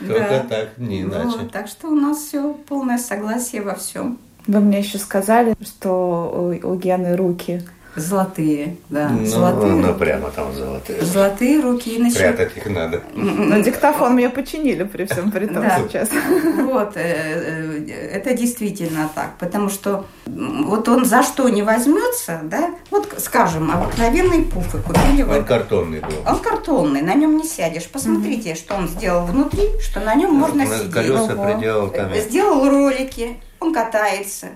Только 0.06 0.46
так, 0.48 0.78
не 0.78 1.02
иначе. 1.02 1.48
Так 1.52 1.68
что 1.68 1.88
у 1.88 1.94
нас 1.94 2.18
все 2.18 2.52
полное 2.68 2.98
согласие 2.98 3.62
во 3.62 3.74
всем. 3.74 4.18
Вы 4.46 4.60
мне 4.60 4.78
еще 4.80 4.98
сказали, 4.98 5.54
что 5.62 6.58
у 6.62 6.74
Гены 6.74 7.16
руки 7.16 7.62
Золотые, 7.96 8.76
да. 8.88 9.08
Ну, 9.08 9.26
золотые 9.26 9.72
ну, 9.72 9.88
руки. 9.88 9.98
прямо 9.98 10.30
там 10.30 10.54
золотые. 10.54 11.02
Золотые 11.02 11.60
руки. 11.60 11.98
Иначе... 11.98 12.18
Прятать 12.18 12.56
их 12.56 12.66
надо. 12.66 13.02
Но 13.14 13.58
диктофон 13.60 14.14
мне 14.14 14.30
починили 14.30 14.84
при 14.84 15.06
всем 15.06 15.32
при 15.32 15.46
том 15.46 15.64
сейчас. 15.88 16.08
Вот, 16.70 16.96
э, 16.96 17.84
э, 17.88 18.10
это 18.12 18.34
действительно 18.34 19.10
так, 19.14 19.36
потому 19.38 19.68
что 19.68 20.06
вот 20.26 20.88
он 20.88 21.04
за 21.04 21.22
что 21.22 21.48
не 21.48 21.62
возьмется, 21.62 22.40
да, 22.44 22.70
вот, 22.90 23.12
скажем, 23.18 23.70
обыкновенный 23.70 24.42
пуфы 24.42 24.78
купили 24.78 25.22
Он 25.22 25.44
картонный 25.44 26.00
был. 26.00 26.22
Он 26.26 26.38
картонный, 26.38 27.02
на 27.02 27.14
нем 27.14 27.36
не 27.36 27.44
сядешь. 27.44 27.88
Посмотрите, 27.88 28.54
что 28.54 28.76
он 28.76 28.88
сделал 28.88 29.26
внутри, 29.26 29.68
что 29.80 30.00
на 30.00 30.14
нем 30.14 30.32
можно 30.32 30.64
сидеть. 30.64 30.92
Колеса 30.92 31.34
приделал 31.34 31.88
там. 31.88 32.14
Сделал 32.14 32.68
ролики, 32.68 33.40
он 33.58 33.74
катается. 33.74 34.48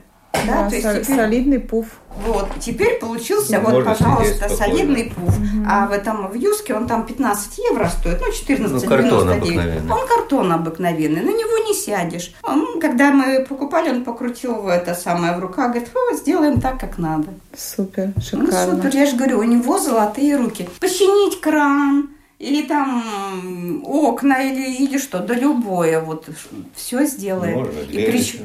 Да, 0.47 0.65
да 0.65 0.69
то 0.69 0.75
есть 0.75 1.03
теперь... 1.03 1.17
солидный 1.17 1.61
пуф. 1.61 1.87
Вот, 2.27 2.49
теперь 2.61 2.99
получился, 3.01 3.59
ну, 3.59 3.71
вот, 3.71 3.85
пожалуйста, 3.85 4.49
солидный 4.49 5.13
пуф. 5.15 5.37
Угу. 5.37 5.67
А 5.69 5.87
в 5.87 5.93
этом 5.93 6.29
в 6.29 6.35
Юске 6.35 6.75
он 6.75 6.87
там 6.87 7.07
15 7.07 7.59
евро 7.71 7.89
стоит, 7.89 8.21
ну, 8.21 8.29
14,99. 8.29 8.69
Ну, 8.69 8.81
картон 8.89 9.29
обыкновенный. 9.31 9.93
Он 9.93 10.07
картон 10.07 10.53
обыкновенный, 10.53 11.23
на 11.23 11.31
него 11.31 11.67
не 11.67 11.75
сядешь. 11.75 12.33
Он, 12.43 12.81
когда 12.81 13.11
мы 13.11 13.45
покупали, 13.45 13.91
он 13.91 14.05
покрутил 14.05 14.69
это 14.69 14.95
самое 14.95 15.37
в 15.37 15.41
руках, 15.41 15.73
говорит, 15.73 15.91
сделаем 16.13 16.61
так, 16.61 16.79
как 16.79 16.99
надо. 16.99 17.29
Супер, 17.57 18.13
шикарно. 18.23 18.67
Ну, 18.67 18.77
супер, 18.77 18.95
я 18.95 19.07
же 19.07 19.17
говорю, 19.17 19.41
у 19.41 19.45
него 19.45 19.79
золотые 19.79 20.37
руки. 20.37 20.69
Починить 20.81 21.41
кран, 21.41 22.11
или 22.45 22.67
там 22.67 23.83
окна, 23.85 24.43
или, 24.43 24.85
или 24.85 24.99
что, 24.99 25.21
да 25.21 25.35
любое, 25.35 26.01
вот 26.01 26.29
все 26.75 27.05
сделаем. 27.07 27.59
Можно, 27.59 27.83
двери, 27.85 28.03
и 28.03 28.11
прич... 28.11 28.37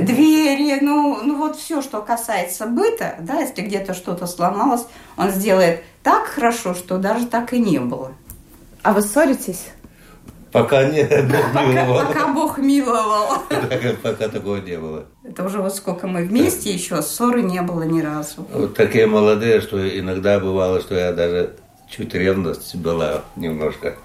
двери, 0.00 0.78
ну, 0.80 1.20
ну 1.22 1.36
вот 1.36 1.56
все, 1.56 1.82
что 1.82 2.00
касается 2.00 2.66
быта, 2.66 3.16
да, 3.20 3.40
если 3.40 3.62
где-то 3.62 3.94
что-то 3.94 4.26
сломалось, 4.26 4.86
он 5.16 5.30
сделает 5.30 5.82
так 6.02 6.24
хорошо, 6.24 6.74
что 6.74 6.98
даже 6.98 7.26
так 7.26 7.52
и 7.52 7.58
не 7.58 7.78
было. 7.78 8.12
А 8.82 8.92
вы 8.92 9.02
ссоритесь? 9.02 9.66
Пока 10.50 10.84
не, 10.84 11.02
Бог 11.04 11.66
миловал. 11.66 12.06
Пока, 12.06 12.28
Бог 12.28 12.58
миловал. 12.58 13.42
Пока 14.02 14.28
такого 14.28 14.56
не 14.56 14.78
было. 14.78 15.06
Это 15.24 15.44
уже 15.44 15.62
вот 15.62 15.74
сколько 15.74 16.06
мы 16.06 16.24
вместе, 16.24 16.72
еще 16.72 17.00
ссоры 17.00 17.42
не 17.42 17.62
было 17.62 17.82
ни 17.82 18.00
разу. 18.02 18.46
Вот 18.52 18.74
такие 18.74 19.06
молодые, 19.06 19.60
что 19.60 19.78
иногда 19.98 20.40
бывало, 20.40 20.80
что 20.80 20.94
я 20.94 21.12
даже 21.12 21.56
чуть 21.94 22.14
ревность 22.14 22.74
была 22.76 23.22
немножко. 23.36 23.96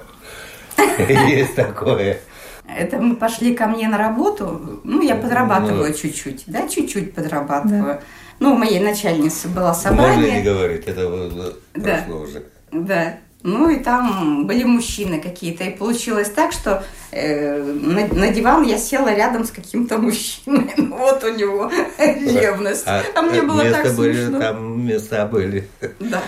Есть 0.97 1.55
такое. 1.55 2.19
Это 2.67 2.97
мы 2.97 3.15
пошли 3.15 3.55
ко 3.55 3.67
мне 3.67 3.87
на 3.87 3.97
работу. 3.97 4.81
Ну, 4.83 5.01
я 5.01 5.15
подрабатываю 5.15 5.89
ну. 5.89 5.93
чуть-чуть, 5.93 6.43
да, 6.47 6.67
чуть-чуть 6.67 7.15
подрабатываю. 7.15 8.01
Ну, 8.39 8.53
у 8.53 8.57
моей 8.57 8.79
начальницы 8.79 9.47
было 9.47 9.73
собрание. 9.73 10.17
Можно 10.17 10.37
не 10.37 10.43
говорить, 10.43 10.85
это 10.85 11.55
прошло 11.73 12.21
уже. 12.21 12.43
Да. 12.71 13.17
Ну 13.43 13.69
и 13.69 13.77
там 13.77 14.45
были 14.47 14.63
мужчины 14.63 15.21
какие-то. 15.21 15.63
И 15.63 15.69
получилось 15.69 16.29
так, 16.29 16.51
что 16.51 16.83
э, 17.11 17.61
на, 17.61 18.07
на 18.07 18.29
диван 18.29 18.63
я 18.63 18.77
села 18.77 19.13
рядом 19.13 19.45
с 19.45 19.51
каким-то 19.51 19.97
мужчиной. 19.97 20.73
Ну, 20.77 20.97
вот 20.97 21.23
у 21.23 21.29
него 21.29 21.71
ревность. 21.97 22.83
А, 22.87 23.03
а 23.15 23.21
мне 23.21 23.41
было 23.41 23.63
так 23.69 23.95
были, 23.95 24.13
смешно. 24.13 24.39
Там 24.39 24.85
места 24.87 25.25
были. 25.25 25.67
Да. 25.99 26.21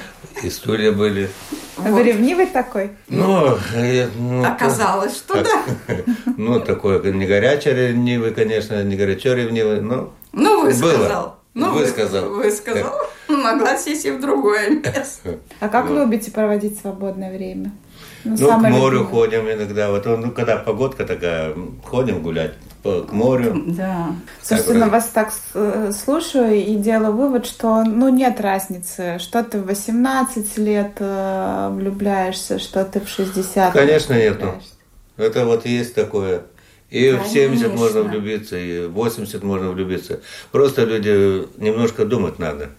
И 0.43 0.49
стулья 0.49 0.91
были. 0.91 1.29
А 1.77 1.81
вы 1.89 2.03
ревнивый 2.03 2.45
такой? 2.45 2.91
Ну, 3.07 3.57
э, 3.73 4.07
ну 4.15 4.45
оказалось, 4.45 5.15
что 5.15 5.35
как, 5.35 5.47
да. 5.87 5.95
Ну, 6.37 6.59
такой 6.59 7.01
не 7.13 7.25
горячий 7.25 7.71
ревнивый, 7.71 8.33
конечно, 8.33 8.83
не 8.83 8.95
горячо 8.95 9.33
ревнивый, 9.33 9.81
но 9.81 10.13
Ну, 10.31 10.63
вы 10.63 10.73
сказал. 10.73 11.38
Ну, 11.53 11.73
высказал. 11.73 12.29
Высказал. 12.29 12.93
Могла 13.27 13.77
сесть 13.77 14.05
и 14.05 14.11
в 14.11 14.21
другое 14.21 14.69
место. 14.69 15.39
А 15.59 15.69
как 15.69 15.87
вот. 15.87 15.97
любите 15.97 16.31
проводить 16.31 16.79
свободное 16.79 17.35
время? 17.35 17.71
Ну, 18.23 18.35
ну 18.37 18.47
к 18.47 18.57
морю 18.57 18.99
любимое. 18.99 19.05
ходим 19.05 19.51
иногда. 19.51 19.91
Вот, 19.91 20.05
ну, 20.05 20.31
когда 20.31 20.57
погодка 20.57 21.05
такая, 21.05 21.55
ходим 21.83 22.21
гулять 22.21 22.53
по, 22.83 23.01
к 23.01 23.11
морю. 23.11 23.63
Да. 23.67 24.15
Слушайте, 24.41 24.73
на 24.73 24.87
вас 24.89 25.09
так 25.13 25.31
э, 25.53 25.91
слушаю 25.91 26.55
и 26.55 26.75
делаю 26.75 27.13
вывод, 27.13 27.45
что 27.45 27.83
ну 27.83 28.09
нет 28.09 28.41
разницы, 28.41 29.19
что 29.19 29.43
ты 29.43 29.59
в 29.59 29.65
18 29.65 30.57
лет 30.57 30.93
э, 30.99 31.69
влюбляешься, 31.71 32.59
что 32.59 32.83
ты 32.85 32.99
в 32.99 33.07
60 33.07 33.73
Конечно, 33.73 34.13
нету. 34.13 34.61
Это 35.17 35.45
вот 35.45 35.65
есть 35.65 35.95
такое. 35.95 36.43
И 36.89 37.11
Конечно. 37.11 37.23
в 37.23 37.27
70 37.31 37.75
можно 37.75 38.01
влюбиться, 38.03 38.57
и 38.57 38.87
в 38.87 38.93
80 38.93 39.43
можно 39.43 39.69
влюбиться. 39.69 40.21
Просто 40.51 40.85
люди 40.85 41.47
немножко 41.57 42.05
думать 42.05 42.39
надо. 42.39 42.69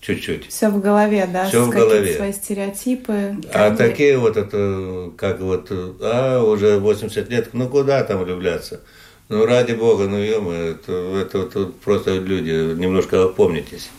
Чуть-чуть. 0.00 0.48
Все 0.48 0.68
в 0.68 0.80
голове, 0.80 1.28
да? 1.32 1.46
Все 1.46 1.62
в 1.62 1.70
голове. 1.70 2.14
Свои 2.16 2.32
стереотипы. 2.32 3.36
А 3.52 3.68
как 3.68 3.78
такие 3.78 4.18
вот 4.18 4.36
это, 4.36 5.12
как 5.16 5.40
вот, 5.40 5.68
а, 5.70 6.42
уже 6.42 6.78
80 6.78 7.30
лет, 7.30 7.50
ну 7.52 7.68
куда 7.68 8.02
там 8.02 8.24
влюбляться? 8.24 8.80
Ну, 9.28 9.46
ради 9.46 9.72
бога, 9.72 10.08
ну, 10.08 10.18
ё 10.18 10.52
это, 10.52 10.92
это, 10.92 11.38
это 11.38 11.66
просто 11.84 12.18
люди, 12.18 12.50
немножко 12.50 13.24
опомнитесь. 13.24 13.90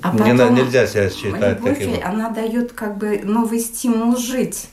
А 0.00 0.12
потом, 0.12 0.54
Не, 0.54 0.62
нельзя 0.62 0.86
себя 0.86 1.10
считать 1.10 1.58
любовь, 1.58 1.78
таким. 1.78 2.00
Она 2.02 2.30
дает 2.30 2.72
как 2.72 2.96
бы 2.96 3.20
новый 3.24 3.60
стимул 3.60 4.16
жить. 4.16 4.68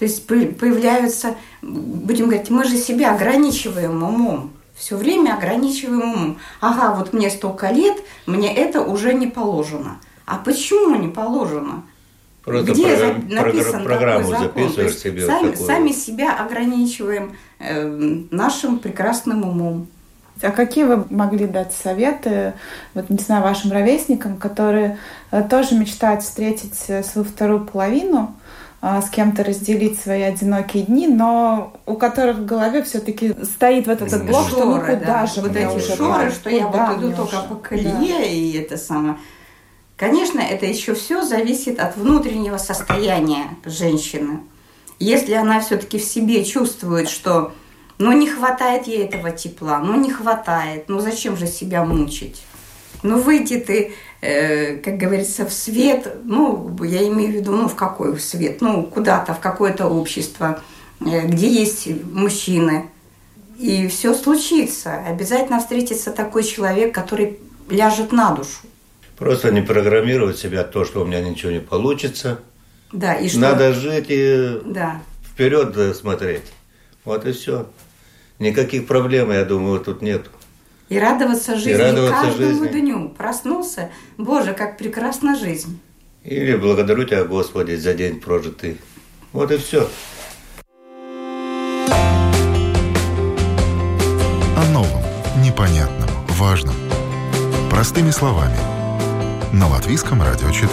То 0.00 0.06
есть 0.06 0.26
появляются, 0.26 1.34
будем 1.60 2.28
говорить, 2.28 2.48
мы 2.48 2.64
же 2.64 2.78
себя 2.78 3.14
ограничиваем 3.14 4.02
умом 4.02 4.50
Все 4.74 4.96
время 4.96 5.34
ограничиваем 5.34 6.00
умом. 6.00 6.38
Ага, 6.62 6.94
вот 6.94 7.12
мне 7.12 7.28
столько 7.28 7.68
лет, 7.68 7.98
мне 8.24 8.56
это 8.56 8.80
уже 8.80 9.12
не 9.12 9.26
положено. 9.26 9.98
А 10.24 10.36
почему 10.38 10.94
не 10.96 11.08
положено? 11.08 11.82
Просто 12.42 12.72
Где 12.72 12.96
программ, 12.96 13.28
написан 13.28 13.84
программу 13.84 14.30
такой 14.30 14.38
закон? 14.38 14.62
записываешь 14.62 14.96
себе. 14.96 15.26
Сами, 15.26 15.50
такой... 15.50 15.66
сами 15.66 15.92
себя 15.92 16.34
ограничиваем 16.34 17.36
э, 17.58 17.86
нашим 18.30 18.78
прекрасным 18.78 19.42
умом. 19.42 19.86
А 20.40 20.50
какие 20.50 20.84
вы 20.84 21.04
могли 21.10 21.46
дать 21.46 21.74
советы, 21.74 22.54
вот, 22.94 23.10
не 23.10 23.18
знаю, 23.18 23.42
вашим 23.42 23.70
ровесникам, 23.70 24.38
которые 24.38 24.96
э, 25.30 25.42
тоже 25.42 25.74
мечтают 25.74 26.22
встретить 26.22 26.84
э, 26.88 27.02
свою 27.02 27.28
вторую 27.28 27.66
половину, 27.66 28.34
с 28.82 29.10
кем-то 29.10 29.44
разделить 29.44 30.00
свои 30.00 30.22
одинокие 30.22 30.84
дни, 30.84 31.06
но 31.06 31.74
у 31.84 31.96
которых 31.96 32.38
в 32.38 32.46
голове 32.46 32.82
все-таки 32.82 33.34
стоит 33.44 33.86
вот 33.86 34.00
этот 34.00 34.26
блок, 34.26 34.48
что 34.48 34.64
ну 34.64 34.80
куда 34.80 34.96
да. 34.96 35.26
же 35.26 35.42
вот 35.42 35.54
эти 35.54 35.76
уже 35.76 35.96
шоры, 35.96 36.30
что 36.30 36.48
я 36.48 36.66
вот 36.66 36.98
иду 36.98 37.12
только 37.12 37.42
по 37.42 37.56
колее, 37.56 37.90
да. 37.90 38.24
и 38.24 38.52
это 38.52 38.78
самое. 38.78 39.18
Конечно, 39.96 40.40
это 40.40 40.64
еще 40.64 40.94
все 40.94 41.22
зависит 41.22 41.78
от 41.78 41.98
внутреннего 41.98 42.56
состояния 42.56 43.48
женщины. 43.66 44.40
Если 44.98 45.34
она 45.34 45.60
все-таки 45.60 45.98
в 45.98 46.04
себе 46.04 46.42
чувствует, 46.42 47.10
что 47.10 47.52
ну 47.98 48.12
не 48.12 48.26
хватает 48.26 48.86
ей 48.86 49.04
этого 49.04 49.30
тепла, 49.30 49.78
ну 49.80 49.94
не 50.00 50.10
хватает, 50.10 50.88
ну 50.88 51.00
зачем 51.00 51.36
же 51.36 51.46
себя 51.46 51.84
мучить? 51.84 52.42
Ну 53.02 53.20
выйди 53.20 53.58
ты, 53.60 53.94
э, 54.20 54.76
как 54.76 54.96
говорится, 54.96 55.46
в 55.46 55.52
свет, 55.52 56.16
ну 56.24 56.76
я 56.82 57.06
имею 57.08 57.32
в 57.32 57.34
виду, 57.34 57.52
ну 57.52 57.68
в 57.68 57.74
какой 57.74 58.18
свет, 58.18 58.60
ну 58.60 58.84
куда-то, 58.84 59.34
в 59.34 59.40
какое-то 59.40 59.86
общество, 59.86 60.60
э, 61.00 61.26
где 61.26 61.48
есть 61.48 61.88
мужчины, 62.12 62.90
и 63.58 63.88
все 63.88 64.14
случится. 64.14 65.04
Обязательно 65.06 65.60
встретится 65.60 66.10
такой 66.10 66.44
человек, 66.44 66.94
который 66.94 67.38
ляжет 67.68 68.12
на 68.12 68.30
душу. 68.30 68.60
Просто 69.18 69.52
не 69.52 69.60
программировать 69.60 70.38
себя 70.38 70.64
то, 70.64 70.84
что 70.84 71.02
у 71.02 71.04
меня 71.04 71.20
ничего 71.20 71.52
не 71.52 71.60
получится. 71.60 72.40
Да, 72.90 73.14
и 73.14 73.28
что... 73.28 73.38
Надо 73.38 73.74
жить 73.74 74.06
и 74.08 74.60
да. 74.64 75.02
вперед 75.22 75.94
смотреть. 75.94 76.44
Вот 77.04 77.26
и 77.26 77.32
все. 77.32 77.66
Никаких 78.38 78.86
проблем, 78.86 79.30
я 79.30 79.44
думаю, 79.44 79.80
тут 79.80 80.00
нет. 80.00 80.22
И 80.90 80.98
радоваться 80.98 81.54
жизни 81.54 81.70
и 81.70 81.76
радоваться 81.76 82.20
каждому 82.20 82.64
жизни. 82.64 82.80
дню. 82.80 83.08
Проснулся, 83.10 83.90
Боже, 84.18 84.54
как 84.54 84.76
прекрасна 84.76 85.36
жизнь. 85.36 85.78
Или 86.24 86.56
благодарю 86.56 87.04
тебя, 87.04 87.22
Господи, 87.22 87.76
за 87.76 87.94
день 87.94 88.20
прожитый. 88.20 88.76
Вот 89.32 89.52
и 89.52 89.56
все. 89.56 89.88
О 94.56 94.64
новом, 94.72 95.02
непонятном, 95.40 96.08
важном. 96.30 96.74
Простыми 97.70 98.10
словами. 98.10 98.58
На 99.52 99.68
Латвийском 99.68 100.20
радио 100.20 100.50
4. 100.50 100.70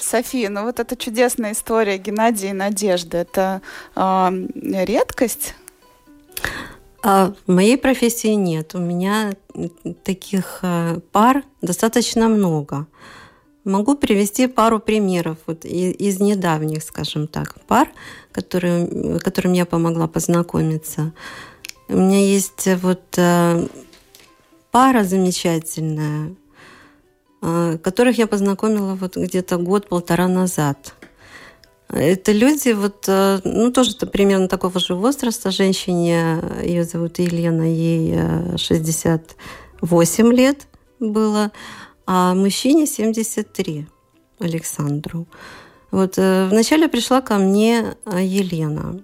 София, 0.00 0.50
ну 0.50 0.64
вот 0.64 0.80
эта 0.80 0.96
чудесная 0.96 1.52
история 1.52 1.96
Геннадия 1.96 2.50
и 2.50 2.52
Надежды, 2.52 3.18
это 3.18 3.62
э, 3.94 4.30
редкость? 4.84 5.54
А 7.08 7.32
в 7.46 7.52
моей 7.52 7.78
профессии 7.78 8.34
нет. 8.34 8.74
У 8.74 8.78
меня 8.78 9.34
таких 10.02 10.58
э, 10.62 10.98
пар 11.12 11.44
достаточно 11.62 12.26
много. 12.26 12.88
Могу 13.62 13.94
привести 13.94 14.48
пару 14.48 14.80
примеров 14.80 15.38
вот 15.46 15.64
из, 15.64 16.18
недавних, 16.18 16.82
скажем 16.82 17.28
так, 17.28 17.60
пар, 17.68 17.88
которые, 18.32 19.20
которым 19.20 19.52
я 19.52 19.66
помогла 19.66 20.08
познакомиться. 20.08 21.12
У 21.86 21.96
меня 21.96 22.18
есть 22.18 22.66
вот 22.82 23.04
э, 23.16 23.68
пара 24.72 25.04
замечательная, 25.04 26.34
которых 27.40 28.18
я 28.18 28.26
познакомила 28.26 28.96
вот 28.96 29.16
где-то 29.16 29.58
год-полтора 29.58 30.26
назад. 30.26 30.96
Это 31.88 32.32
люди 32.32 32.72
вот, 32.72 33.04
э, 33.08 33.40
ну, 33.44 33.70
тоже 33.70 33.90
-то 33.90 34.06
примерно 34.06 34.48
такого 34.48 34.80
же 34.80 34.94
возраста. 34.94 35.50
Женщине, 35.50 36.42
ее 36.64 36.84
зовут 36.84 37.18
Елена, 37.18 37.62
ей 37.62 38.18
68 38.56 40.26
э, 40.26 40.32
лет 40.32 40.66
было, 40.98 41.52
а 42.06 42.34
мужчине 42.34 42.86
73, 42.86 43.86
Александру. 44.40 45.26
Вот 45.92 46.18
э, 46.18 46.48
вначале 46.50 46.88
пришла 46.88 47.20
ко 47.20 47.38
мне 47.38 47.96
Елена. 48.04 49.00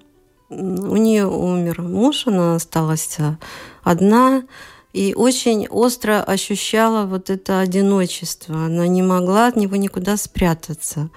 У 0.48 0.96
нее 0.96 1.26
умер 1.26 1.82
муж, 1.82 2.26
она 2.26 2.56
осталась 2.56 3.16
одна 3.84 4.42
и 4.92 5.14
очень 5.14 5.66
остро 5.68 6.22
ощущала 6.22 7.06
вот 7.06 7.30
это 7.30 7.60
одиночество. 7.60 8.66
Она 8.66 8.86
не 8.88 9.02
могла 9.02 9.46
от 9.46 9.56
него 9.56 9.76
никуда 9.76 10.16
спрятаться. 10.16 11.08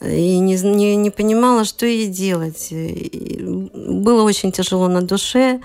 И 0.00 0.38
не, 0.38 0.56
не, 0.56 0.96
не 0.96 1.10
понимала, 1.10 1.64
что 1.64 1.86
ей 1.86 2.06
делать. 2.06 2.68
И 2.70 3.42
было 3.42 4.22
очень 4.22 4.52
тяжело 4.52 4.88
на 4.88 5.02
душе. 5.02 5.60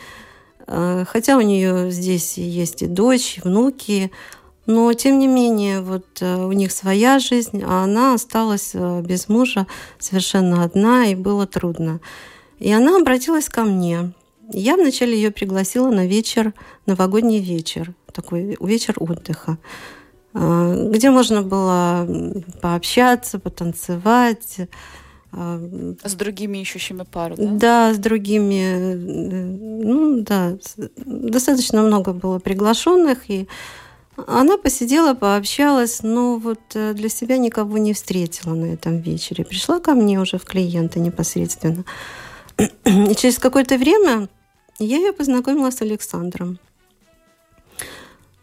А, 0.68 1.06
хотя 1.06 1.38
у 1.38 1.42
нее 1.42 1.92
здесь 1.92 2.38
есть 2.38 2.82
и 2.82 2.88
дочь, 2.88 3.38
и 3.38 3.42
внуки, 3.42 4.12
но 4.68 4.92
тем 4.94 5.18
не 5.18 5.28
менее, 5.28 5.80
вот 5.80 6.06
э, 6.20 6.36
у 6.46 6.52
них 6.52 6.74
своя 6.74 7.20
жизнь, 7.20 7.63
а 7.66 7.86
она 7.86 8.13
осталась 8.13 8.72
э, 8.74 9.02
без 9.02 9.30
мужа 9.30 9.66
совершенно 9.98 10.62
одна, 10.62 11.06
и 11.06 11.16
было 11.16 11.48
трудно. 11.48 12.02
И 12.60 12.70
она 12.70 12.98
обратилась 12.98 13.48
ко 13.48 13.63
мне. 13.63 14.12
Я 14.52 14.76
вначале 14.76 15.16
ее 15.16 15.32
пригласила 15.32 15.90
на 15.90 16.06
вечер, 16.06 16.54
новогодний 16.86 17.40
вечер, 17.40 17.94
такой 18.12 18.58
вечер 18.60 18.96
отдыха, 19.00 19.58
где 20.38 21.10
можно 21.10 21.41
было 21.41 22.08
пообщаться, 22.62 23.39
потанцевать. 23.39 24.58
А, 25.32 25.60
с 26.04 26.13
другими 26.13 26.60
ищущими 26.60 27.04
пару, 27.04 27.36
да? 27.38 27.47
Да, 27.52 27.93
с 27.93 27.97
другими. 27.97 28.93
Ну 28.95 30.21
да, 30.21 30.58
достаточно 30.95 31.82
много 31.82 32.13
было 32.13 32.39
приглашенных, 32.39 33.30
и 33.30 33.47
она 34.26 34.58
посидела, 34.58 35.13
пообщалась, 35.13 36.02
но 36.02 36.38
вот 36.38 36.60
э, 36.73 36.93
для 36.93 37.08
себя 37.08 37.38
никого 37.38 37.78
не 37.78 37.93
встретила 37.93 38.56
на 38.56 38.65
этом 38.65 39.00
вечере. 39.00 39.45
Пришла 39.45 39.80
ко 39.80 39.93
мне 39.93 40.19
уже 40.19 40.39
в 40.39 40.45
клиенты 40.45 41.00
непосредственно. 41.00 41.86
И 42.58 43.15
через 43.15 43.38
какое-то 43.38 43.78
время 43.78 44.28
я 44.80 44.97
ее 44.97 45.13
познакомила 45.13 45.69
с 45.69 45.82
Александром. 45.84 46.58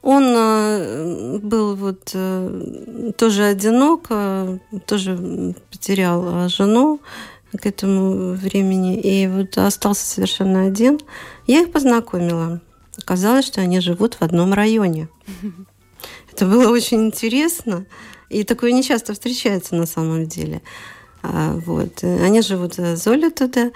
Он 0.05 0.23
э, 0.37 1.39
был 1.39 1.75
вот 1.77 2.11
э, 2.13 3.13
тоже 3.17 3.45
одинок, 3.45 4.09
э, 4.11 4.59
тоже 4.85 5.55
потерял 5.71 6.47
жену 6.51 7.01
к 7.59 7.65
этому 7.65 8.35
времени 8.35 9.01
и 9.01 9.27
вот 9.27 9.57
остался 9.57 10.05
совершенно 10.05 10.67
один. 10.67 11.01
Я 11.47 11.63
их 11.63 11.73
познакомила. 11.73 12.61
Оказалось, 12.99 13.47
что 13.47 13.63
они 13.63 13.81
живут 13.81 14.17
в 14.17 14.23
одном 14.23 14.53
районе. 14.53 15.09
Это 16.33 16.45
было 16.45 16.71
очень 16.71 17.07
интересно. 17.07 17.87
И 18.29 18.45
такое 18.45 18.73
не 18.73 18.83
часто 18.83 19.15
встречается 19.15 19.75
на 19.75 19.87
самом 19.87 20.27
деле. 20.27 20.61
А, 21.23 21.55
вот. 21.65 22.05
Они 22.05 22.43
живут 22.43 22.75
Золя 22.75 23.31
туда. 23.31 23.71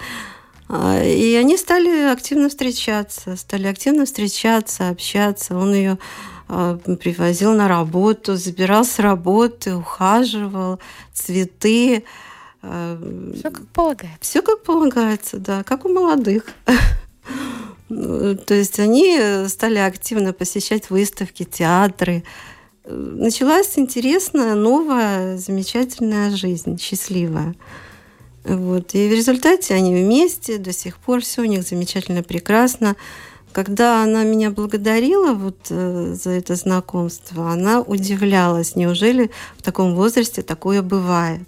А, 0.69 1.03
и 1.03 1.33
они 1.33 1.57
стали 1.57 2.11
активно 2.11 2.47
встречаться, 2.47 3.35
стали 3.35 3.65
активно 3.65 4.05
встречаться, 4.05 4.89
общаться. 4.89 5.57
Он 5.57 5.73
ее 5.73 5.97
а, 6.47 6.77
привозил 6.77 7.53
на 7.53 7.67
работу, 7.67 8.35
забирал 8.35 8.85
с 8.85 8.99
работы, 8.99 9.75
ухаживал, 9.75 10.79
цветы. 11.11 12.03
А, 12.61 13.01
Все 13.33 13.49
как 13.49 13.67
полагается. 13.69 14.19
Все 14.21 14.41
как 14.43 14.61
полагается, 14.61 15.37
да, 15.37 15.63
как 15.63 15.85
у 15.85 15.89
молодых. 15.89 16.43
То 17.89 18.53
есть 18.53 18.79
они 18.79 19.47
стали 19.47 19.79
активно 19.79 20.33
посещать 20.33 20.91
выставки, 20.91 21.45
театры. 21.45 22.23
Началась 22.85 23.79
интересная, 23.79 24.53
новая, 24.53 25.37
замечательная 25.37 26.29
жизнь, 26.29 26.77
счастливая. 26.79 27.55
Вот. 28.43 28.95
И 28.95 29.09
в 29.09 29.11
результате 29.11 29.73
они 29.73 29.93
вместе, 29.93 30.57
до 30.57 30.71
сих 30.73 30.97
пор 30.97 31.21
все 31.21 31.41
у 31.41 31.45
них 31.45 31.63
замечательно, 31.63 32.23
прекрасно. 32.23 32.95
Когда 33.51 34.03
она 34.03 34.23
меня 34.23 34.51
благодарила 34.51 35.33
вот 35.33 35.57
э, 35.69 36.13
за 36.13 36.29
это 36.31 36.55
знакомство, 36.55 37.51
она 37.51 37.81
удивлялась, 37.81 38.75
неужели 38.75 39.31
в 39.57 39.63
таком 39.63 39.95
возрасте 39.95 40.41
такое 40.43 40.81
бывает. 40.81 41.47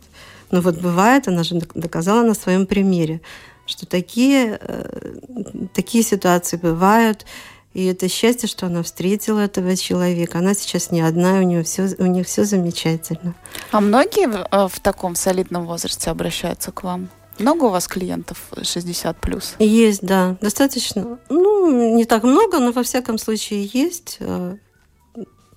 Но 0.50 0.62
вот 0.62 0.80
бывает, 0.80 1.28
она 1.28 1.44
же 1.44 1.62
доказала 1.76 2.24
на 2.24 2.34
своем 2.34 2.66
примере, 2.66 3.22
что 3.66 3.86
такие, 3.86 4.60
э, 4.60 5.68
такие 5.74 6.04
ситуации 6.04 6.58
бывают, 6.58 7.26
и 7.74 7.86
это 7.86 8.10
счастье, 8.10 8.50
что 8.50 8.66
она 8.66 8.84
встретила 8.84 9.40
этого 9.40 9.76
человека. 9.78 10.40
Она 10.40 10.54
сейчас 10.54 10.92
не 10.92 11.02
одна, 11.02 11.40
у, 11.40 11.44
нее 11.44 11.64
все, 11.64 11.88
у 12.00 12.06
них 12.06 12.28
все 12.28 12.44
замечательно. 12.44 13.34
А 13.72 13.80
многие 13.80 14.28
в, 14.28 14.48
э, 14.52 14.68
в 14.68 14.80
таком 14.82 15.16
солидном 15.16 15.66
возрасте 15.66 16.10
обращаются 16.10 16.72
к 16.72 16.84
вам? 16.84 17.10
Много 17.40 17.66
у 17.66 17.70
вас 17.70 17.88
клиентов 17.88 18.52
60 18.62 19.18
плюс? 19.18 19.56
Есть, 19.60 20.02
да, 20.02 20.38
достаточно. 20.42 21.18
Ну, 21.30 21.96
не 21.96 22.06
так 22.06 22.24
много, 22.24 22.60
но 22.60 22.72
во 22.72 22.84
всяком 22.84 23.18
случае 23.18 23.70
есть. 23.74 24.18
Э, 24.20 24.58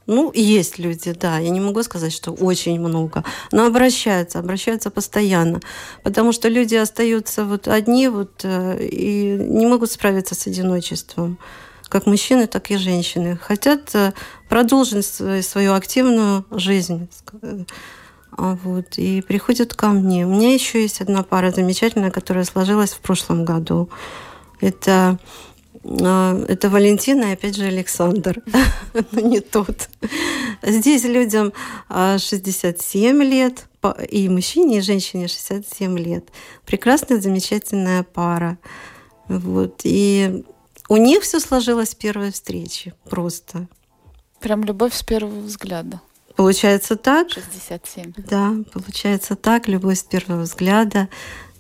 ну, 0.07 0.31
есть 0.35 0.79
люди, 0.79 1.13
да. 1.13 1.39
Я 1.39 1.51
не 1.51 1.61
могу 1.61 1.83
сказать, 1.83 2.13
что 2.13 2.33
очень 2.33 2.79
много. 2.79 3.25
Но 3.53 3.67
обращаются, 3.67 4.39
обращаются 4.39 4.91
постоянно. 4.91 5.61
Потому 6.03 6.33
что 6.33 6.49
люди 6.49 6.75
остаются 6.75 7.45
вот 7.45 7.67
одни 7.67 8.09
вот, 8.09 8.43
э, 8.45 8.87
и 8.87 9.37
не 9.37 9.67
могут 9.67 9.91
справиться 9.91 10.35
с 10.35 10.47
одиночеством. 10.47 11.39
Как 11.89 12.07
мужчины, 12.07 12.47
так 12.47 12.71
и 12.71 12.77
женщины. 12.77 13.37
Хотят 13.37 13.95
э, 13.95 14.13
продолжить 14.49 15.07
свою 15.07 15.75
активную 15.75 16.45
жизнь. 16.51 17.09
А 18.37 18.59
вот, 18.63 18.99
и 18.99 19.21
приходят 19.23 19.75
ко 19.75 19.89
мне. 19.89 20.27
У 20.27 20.31
меня 20.31 20.53
еще 20.55 20.83
есть 20.83 21.01
одна 21.01 21.23
пара 21.23 21.53
замечательная, 21.53 22.11
которая 22.11 22.45
сложилась 22.45 22.93
в 22.93 22.99
прошлом 22.99 23.45
году. 23.45 23.91
Это 24.61 25.19
а, 25.85 26.43
это 26.49 26.71
Валентина 26.71 27.25
и 27.27 27.33
опять 27.33 27.57
же 27.57 27.65
Александр, 27.65 28.43
но 29.13 29.21
не 29.21 29.41
тот. 29.41 29.89
Здесь 30.63 31.05
людям 31.05 31.53
67 31.91 33.21
а, 33.21 33.25
лет, 33.25 33.67
и 34.09 34.29
мужчине, 34.31 34.79
и 34.79 34.81
женщине 34.81 35.29
67 35.29 35.99
лет. 35.99 36.29
Прекрасная, 36.65 37.21
замечательная 37.21 38.03
пара. 38.03 38.59
Вот. 39.29 39.83
И 39.85 40.45
у 40.89 40.97
них 40.97 41.23
все 41.23 41.41
сложилось 41.41 41.91
с 41.91 41.95
первой 41.95 42.33
встречи 42.33 42.95
просто. 43.09 43.69
Прям 44.41 44.65
любовь 44.65 44.95
с 44.95 45.03
первого 45.03 45.41
взгляда. 45.41 46.01
Получается 46.37 46.97
так. 46.97 47.31
67. 47.31 48.13
Да, 48.17 48.55
получается 48.73 49.37
так, 49.37 49.69
любовь 49.69 49.99
с 49.99 50.03
первого 50.03 50.43
взгляда. 50.43 51.09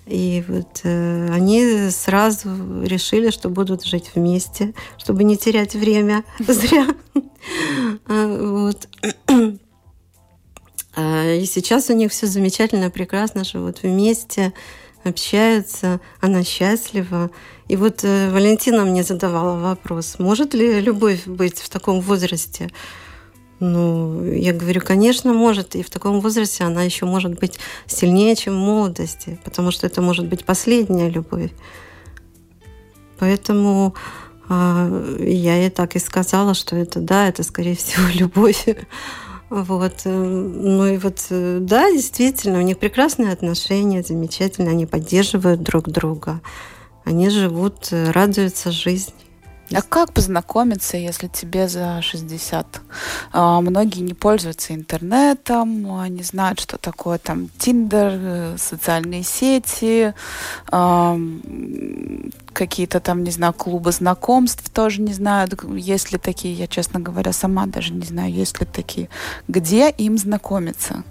И 0.06 0.44
вот 0.46 0.80
э, 0.82 1.28
они 1.32 1.88
сразу 1.90 2.82
решили, 2.82 3.30
что 3.30 3.48
будут 3.48 3.84
жить 3.84 4.10
вместе, 4.14 4.74
чтобы 4.98 5.24
не 5.24 5.38
терять 5.38 5.74
время 5.74 6.24
зря. 6.40 6.88
А, 8.06 8.26
вот. 8.26 8.88
А, 10.96 11.32
и 11.32 11.46
сейчас 11.46 11.88
у 11.88 11.94
них 11.94 12.12
все 12.12 12.26
замечательно, 12.26 12.90
прекрасно, 12.90 13.44
живут 13.44 13.82
вместе, 13.82 14.52
общаются, 15.06 16.00
она 16.20 16.44
счастлива. 16.44 17.30
И 17.68 17.76
вот 17.76 18.04
э, 18.04 18.30
Валентина 18.30 18.84
мне 18.84 19.02
задавала 19.02 19.58
вопрос, 19.58 20.18
может 20.18 20.54
ли 20.54 20.80
любовь 20.80 21.26
быть 21.26 21.58
в 21.58 21.68
таком 21.68 22.00
возрасте? 22.00 22.70
Ну, 23.60 24.24
я 24.24 24.52
говорю, 24.52 24.80
конечно, 24.80 25.32
может. 25.32 25.74
И 25.76 25.82
в 25.82 25.90
таком 25.90 26.20
возрасте 26.20 26.64
она 26.64 26.82
еще 26.82 27.06
может 27.06 27.38
быть 27.38 27.58
сильнее, 27.86 28.36
чем 28.36 28.54
в 28.54 28.58
молодости, 28.58 29.38
потому 29.44 29.70
что 29.70 29.86
это 29.86 30.02
может 30.02 30.26
быть 30.26 30.44
последняя 30.44 31.08
любовь. 31.08 31.50
Поэтому 33.18 33.94
э, 34.48 35.16
я 35.20 35.56
ей 35.56 35.70
так 35.70 35.96
и 35.96 35.98
сказала, 35.98 36.54
что 36.54 36.76
это 36.76 37.00
да, 37.00 37.28
это 37.28 37.42
скорее 37.42 37.76
всего 37.76 38.06
любовь. 38.14 38.66
Вот. 39.50 40.02
Э, 40.04 40.10
ну 40.10 40.86
и 40.86 40.96
вот, 40.98 41.26
э, 41.30 41.58
да, 41.60 41.90
действительно, 41.90 42.58
у 42.58 42.62
них 42.62 42.78
прекрасные 42.78 43.32
отношения, 43.32 44.02
замечательно, 44.02 44.70
они 44.70 44.86
поддерживают 44.86 45.62
друг 45.62 45.88
друга, 45.88 46.40
они 47.04 47.30
живут, 47.30 47.88
э, 47.90 48.10
радуются 48.10 48.72
жизни. 48.72 49.23
А 49.74 49.82
как 49.82 50.12
познакомиться, 50.12 50.96
если 50.96 51.28
тебе 51.28 51.68
за 51.68 52.00
60? 52.02 52.80
А, 53.32 53.60
многие 53.60 54.00
не 54.00 54.14
пользуются 54.14 54.74
интернетом, 54.74 55.82
не 56.14 56.22
знают, 56.22 56.60
что 56.60 56.78
такое 56.78 57.18
там 57.18 57.48
Тиндер, 57.58 58.12
э, 58.12 58.56
социальные 58.58 59.24
сети, 59.24 60.14
а, 60.70 61.18
какие-то 62.52 63.00
там, 63.00 63.24
не 63.24 63.30
знаю, 63.30 63.52
клубы 63.52 63.92
знакомств 63.92 64.70
тоже 64.70 65.02
не 65.02 65.12
знают, 65.12 65.54
есть 65.74 66.12
ли 66.12 66.18
такие, 66.18 66.54
я, 66.54 66.66
честно 66.66 67.00
говоря, 67.00 67.32
сама 67.32 67.66
даже 67.66 67.92
не 67.92 68.06
знаю, 68.06 68.32
есть 68.32 68.60
ли 68.60 68.66
такие. 68.66 69.08
Где 69.48 69.90
им 69.90 70.18
знакомиться? 70.18 71.02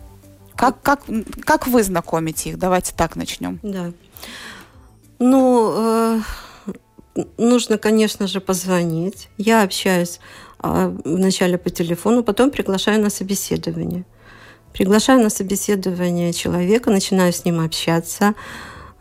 Как, 0.55 0.81
как, 0.81 1.01
как 1.41 1.67
вы 1.67 1.83
знакомите 1.83 2.51
их? 2.51 2.59
Давайте 2.59 2.93
так 2.95 3.15
начнем. 3.15 3.59
Да. 3.63 3.91
Ну, 5.19 5.73
э 5.75 6.21
нужно, 7.37 7.77
конечно 7.77 8.27
же, 8.27 8.41
позвонить. 8.41 9.29
Я 9.37 9.63
общаюсь 9.63 10.19
а, 10.59 10.95
вначале 11.03 11.57
по 11.57 11.69
телефону, 11.69 12.23
потом 12.23 12.51
приглашаю 12.51 13.01
на 13.01 13.09
собеседование. 13.09 14.05
Приглашаю 14.73 15.21
на 15.21 15.29
собеседование 15.29 16.33
человека, 16.33 16.89
начинаю 16.89 17.31
с 17.31 17.45
ним 17.45 17.59
общаться, 17.59 18.33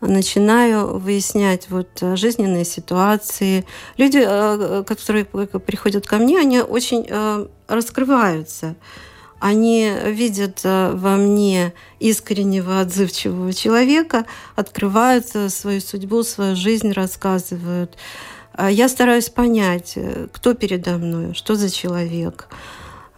начинаю 0.01 0.99
выяснять 0.99 1.69
вот 1.69 1.87
жизненные 2.01 2.65
ситуации. 2.65 3.65
Люди, 3.97 4.23
э, 4.23 4.83
которые 4.85 5.25
приходят 5.25 6.05
ко 6.05 6.17
мне, 6.17 6.39
они 6.39 6.59
очень 6.59 7.07
э, 7.09 7.47
раскрываются 7.67 8.75
они 9.43 9.91
видят 10.05 10.61
э, 10.63 10.93
во 10.93 11.17
мне 11.17 11.73
искреннего, 11.99 12.79
отзывчивого 12.79 13.51
человека, 13.51 14.25
открывают 14.55 15.27
свою 15.27 15.81
судьбу, 15.81 16.23
свою 16.23 16.55
жизнь, 16.55 16.93
рассказывают. 16.93 17.97
А 18.53 18.71
я 18.71 18.87
стараюсь 18.87 19.27
понять, 19.27 19.93
э, 19.97 20.27
кто 20.31 20.53
передо 20.53 20.91
мной, 20.91 21.33
что 21.33 21.55
за 21.55 21.69
человек. 21.69 22.47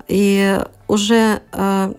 И 0.07 0.59
уже 0.87 1.43
э, 1.51 1.93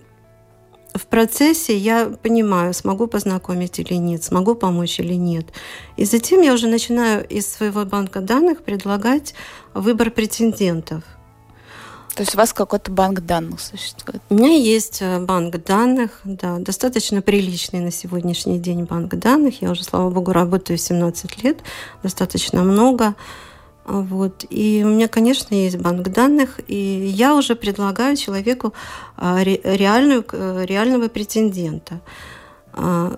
в 0.93 1.05
процессе 1.05 1.77
я 1.77 2.07
понимаю, 2.21 2.73
смогу 2.73 3.07
познакомить 3.07 3.79
или 3.79 3.93
нет, 3.93 4.25
смогу 4.25 4.55
помочь 4.55 4.99
или 4.99 5.13
нет. 5.13 5.47
И 5.95 6.03
затем 6.03 6.41
я 6.41 6.53
уже 6.53 6.67
начинаю 6.67 7.25
из 7.25 7.47
своего 7.47 7.85
банка 7.85 8.19
данных 8.19 8.61
предлагать 8.63 9.33
выбор 9.73 10.11
претендентов– 10.11 11.03
то 12.17 12.23
есть 12.23 12.33
у 12.33 12.37
вас 12.39 12.51
какой-то 12.51 12.89
банк 12.89 13.19
данных 13.19 13.61
существует? 13.61 14.23
У 14.31 14.33
меня 14.33 14.55
есть 14.55 15.03
э, 15.03 15.19
банк 15.19 15.63
данных, 15.63 16.19
да, 16.23 16.57
достаточно 16.57 17.21
приличный 17.21 17.79
на 17.79 17.91
сегодняшний 17.91 18.57
день 18.57 18.85
банк 18.85 19.13
данных. 19.13 19.61
Я 19.61 19.69
уже, 19.69 19.83
слава 19.83 20.09
богу, 20.09 20.31
работаю 20.31 20.79
17 20.79 21.43
лет, 21.43 21.59
достаточно 22.01 22.63
много. 22.63 23.13
Вот. 23.85 24.45
И 24.49 24.81
у 24.83 24.89
меня, 24.89 25.07
конечно, 25.07 25.53
есть 25.53 25.77
банк 25.77 26.07
данных, 26.07 26.59
и 26.65 26.75
я 26.75 27.35
уже 27.35 27.55
предлагаю 27.55 28.17
человеку 28.17 28.73
а, 29.15 29.43
реальную, 29.43 30.25
э, 30.31 30.65
реального 30.65 31.09
претендента. 31.09 32.01
А, 32.73 33.15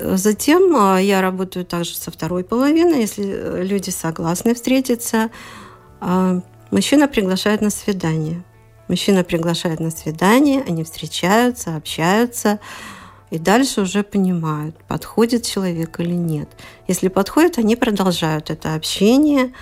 затем 0.00 0.74
а, 0.74 0.98
я 0.98 1.22
работаю 1.22 1.64
также 1.64 1.94
со 1.94 2.10
второй 2.10 2.42
половиной, 2.42 3.02
если 3.02 3.24
э, 3.24 3.62
люди 3.62 3.90
согласны 3.90 4.56
встретиться. 4.56 5.30
Мужчина 6.72 7.06
приглашает 7.06 7.60
на 7.60 7.68
свидание. 7.68 8.42
Мужчина 8.88 9.24
приглашает 9.24 9.78
на 9.78 9.90
свидание, 9.90 10.64
они 10.66 10.84
встречаются, 10.84 11.76
общаются, 11.76 12.60
и 13.30 13.38
дальше 13.38 13.82
уже 13.82 14.02
понимают, 14.02 14.76
подходит 14.88 15.44
человек 15.44 16.00
или 16.00 16.14
нет. 16.14 16.48
Если 16.88 17.08
подходит, 17.08 17.58
они 17.58 17.76
продолжают 17.76 18.48
это 18.48 18.74
общение. 18.74 19.52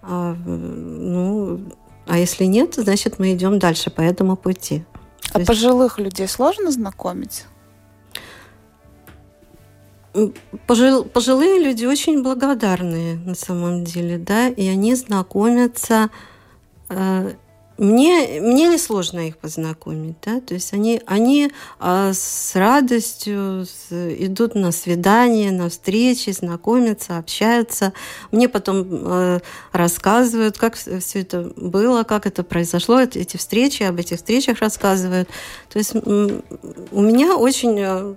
А, 0.00 0.34
ну, 0.34 1.60
а 2.06 2.18
если 2.18 2.44
нет, 2.44 2.74
значит, 2.76 3.18
мы 3.18 3.34
идем 3.34 3.58
дальше 3.58 3.90
по 3.90 4.00
этому 4.00 4.34
пути. 4.34 4.86
А 5.34 5.40
есть... 5.40 5.48
пожилых 5.48 5.98
людей 5.98 6.26
сложно 6.28 6.70
знакомить? 6.70 7.44
Пожил, 10.66 11.04
пожилые 11.04 11.62
люди 11.62 11.84
очень 11.84 12.22
благодарные 12.22 13.16
на 13.16 13.34
самом 13.34 13.84
деле, 13.84 14.16
да, 14.16 14.48
и 14.48 14.66
они 14.66 14.94
знакомятся 14.94 16.08
мне, 17.76 18.40
мне 18.40 18.68
несложно 18.68 19.26
их 19.26 19.36
познакомить, 19.36 20.16
да, 20.24 20.40
то 20.40 20.54
есть 20.54 20.72
они, 20.72 21.02
они 21.06 21.50
а, 21.80 22.12
с 22.12 22.54
радостью 22.54 23.66
идут 23.90 24.54
на 24.54 24.70
свидания, 24.70 25.50
на 25.50 25.68
встречи, 25.68 26.30
знакомятся, 26.30 27.18
общаются. 27.18 27.92
Мне 28.30 28.48
потом 28.48 28.86
а, 28.90 29.40
рассказывают, 29.72 30.56
как 30.56 30.76
все 30.76 31.20
это 31.20 31.52
было, 31.56 32.04
как 32.04 32.26
это 32.26 32.44
произошло, 32.44 33.00
эти 33.00 33.36
встречи, 33.36 33.82
об 33.82 33.98
этих 33.98 34.18
встречах 34.18 34.60
рассказывают. 34.60 35.28
То 35.68 35.78
есть 35.78 35.94
у 35.96 37.00
меня 37.00 37.36
очень 37.36 38.16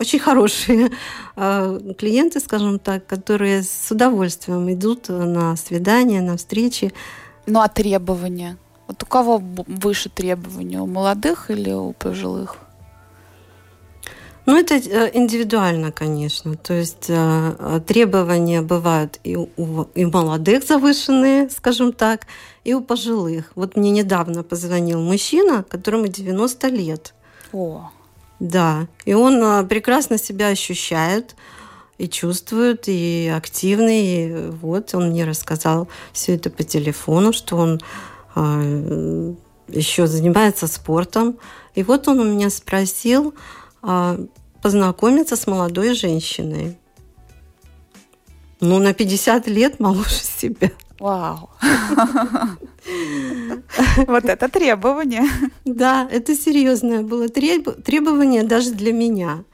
очень 0.00 0.18
хорошие 0.18 0.90
клиенты, 1.36 2.40
скажем 2.40 2.80
так, 2.80 3.06
которые 3.06 3.62
с 3.62 3.88
удовольствием 3.92 4.70
идут 4.72 5.08
на 5.08 5.54
свидания, 5.54 6.20
на 6.20 6.36
встречи. 6.36 6.92
Ну 7.46 7.60
а 7.60 7.68
требования? 7.68 8.56
Вот 8.86 9.02
у 9.02 9.06
кого 9.06 9.42
выше 9.66 10.08
требования? 10.08 10.80
У 10.80 10.86
молодых 10.86 11.50
или 11.50 11.72
у 11.72 11.92
пожилых? 11.92 12.56
Ну, 14.46 14.58
это 14.58 14.74
э, 14.74 15.10
индивидуально, 15.14 15.90
конечно. 15.90 16.54
То 16.56 16.74
есть 16.74 17.06
э, 17.08 17.80
требования 17.86 18.60
бывают 18.60 19.18
и 19.24 19.36
у 19.36 19.82
и 19.94 20.04
молодых 20.04 20.64
завышенные, 20.64 21.48
скажем 21.48 21.92
так, 21.92 22.26
и 22.62 22.74
у 22.74 22.82
пожилых. 22.82 23.52
Вот 23.54 23.76
мне 23.76 23.90
недавно 23.90 24.42
позвонил 24.42 25.00
мужчина, 25.00 25.62
которому 25.62 26.08
90 26.08 26.68
лет. 26.68 27.14
О. 27.52 27.90
Да. 28.38 28.86
И 29.06 29.14
он 29.14 29.42
э, 29.42 29.64
прекрасно 29.64 30.18
себя 30.18 30.48
ощущает. 30.48 31.36
И 31.98 32.08
чувствует, 32.08 32.84
и 32.88 33.32
активный. 33.34 34.02
И 34.06 34.50
вот 34.50 34.94
он 34.94 35.10
мне 35.10 35.24
рассказал 35.24 35.88
все 36.12 36.34
это 36.34 36.50
по 36.50 36.64
телефону, 36.64 37.32
что 37.32 37.56
он 37.56 37.80
э, 38.34 39.34
еще 39.68 40.06
занимается 40.06 40.66
спортом. 40.66 41.38
И 41.74 41.82
вот 41.82 42.08
он 42.08 42.20
у 42.20 42.24
меня 42.24 42.50
спросил 42.50 43.34
э, 43.82 44.26
познакомиться 44.62 45.36
с 45.36 45.46
молодой 45.46 45.94
женщиной. 45.94 46.78
Ну, 48.60 48.78
на 48.78 48.94
50 48.94 49.46
лет 49.48 49.80
моложе 49.80 50.10
себя. 50.40 50.70
Вау. 50.98 51.50
Вот 54.06 54.24
это 54.24 54.48
требование. 54.48 55.24
Да, 55.64 56.06
это 56.10 56.36
серьезное 56.36 57.02
было 57.02 57.28
требование 57.28 58.42
даже 58.42 58.72
для 58.72 58.92
меня. 58.92 59.44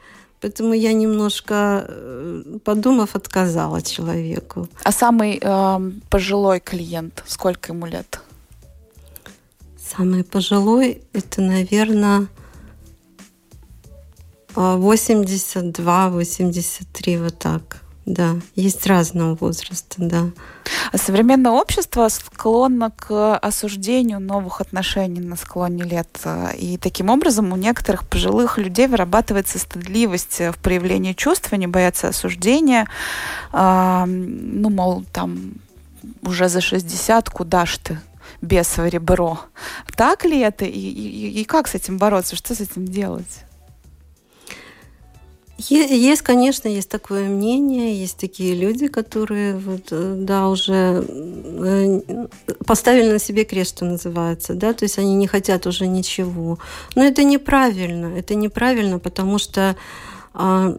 Поэтому 0.40 0.74
я 0.74 0.92
немножко, 0.92 1.84
э, 1.88 2.58
подумав, 2.64 3.16
отказала 3.16 3.82
человеку. 3.82 4.68
А 4.84 4.92
самый 4.92 5.40
э, 5.42 5.90
пожилой 6.08 6.60
клиент, 6.60 7.24
сколько 7.26 7.72
ему 7.72 7.86
лет? 7.86 8.20
Самый 9.96 10.24
пожилой, 10.24 11.02
это, 11.12 11.42
наверное, 11.42 12.26
82-83, 14.54 17.22
вот 17.22 17.38
так. 17.38 17.82
Да, 18.10 18.34
есть 18.56 18.88
разного 18.88 19.36
возраста, 19.36 19.94
да. 19.98 20.30
А 20.90 20.98
современное 20.98 21.52
общество 21.52 22.08
склонно 22.08 22.90
к 22.90 23.36
осуждению 23.36 24.18
новых 24.18 24.60
отношений 24.60 25.20
на 25.20 25.36
склоне 25.36 25.84
лет. 25.84 26.08
И 26.58 26.76
таким 26.76 27.08
образом 27.08 27.52
у 27.52 27.56
некоторых 27.56 28.04
пожилых 28.08 28.58
людей 28.58 28.88
вырабатывается 28.88 29.60
стыдливость 29.60 30.40
в 30.40 30.54
проявлении 30.60 31.12
чувств, 31.12 31.52
они 31.52 31.68
боятся 31.68 32.08
осуждения. 32.08 32.88
А, 33.52 34.06
ну, 34.06 34.70
мол, 34.70 35.04
там 35.12 35.52
уже 36.22 36.48
за 36.48 36.60
60, 36.60 37.30
куда 37.30 37.64
ж 37.64 37.78
ты? 37.78 37.98
бесово 38.42 38.88
ребро. 38.88 39.38
Так 39.96 40.24
ли 40.24 40.40
это? 40.40 40.64
И, 40.64 40.70
и, 40.70 41.42
и 41.42 41.44
как 41.44 41.68
с 41.68 41.74
этим 41.74 41.98
бороться? 41.98 42.36
Что 42.36 42.54
с 42.54 42.60
этим 42.60 42.86
делать? 42.86 43.44
Есть, 45.68 46.22
конечно, 46.22 46.68
есть 46.68 46.88
такое 46.88 47.28
мнение, 47.28 48.00
есть 48.00 48.16
такие 48.16 48.54
люди, 48.54 48.88
которые 48.88 49.56
вот, 49.56 49.88
э, 49.90 50.14
да, 50.18 50.48
уже 50.48 51.04
э, 51.06 52.26
поставили 52.66 53.12
на 53.12 53.18
себе 53.18 53.44
крест, 53.44 53.76
что 53.76 53.84
называется, 53.84 54.54
да, 54.54 54.72
то 54.72 54.84
есть 54.84 54.98
они 54.98 55.14
не 55.14 55.26
хотят 55.26 55.66
уже 55.66 55.86
ничего. 55.86 56.58
Но 56.94 57.04
это 57.04 57.24
неправильно, 57.24 58.16
это 58.16 58.34
неправильно, 58.34 58.98
потому 58.98 59.38
что 59.38 59.76
а, 60.32 60.76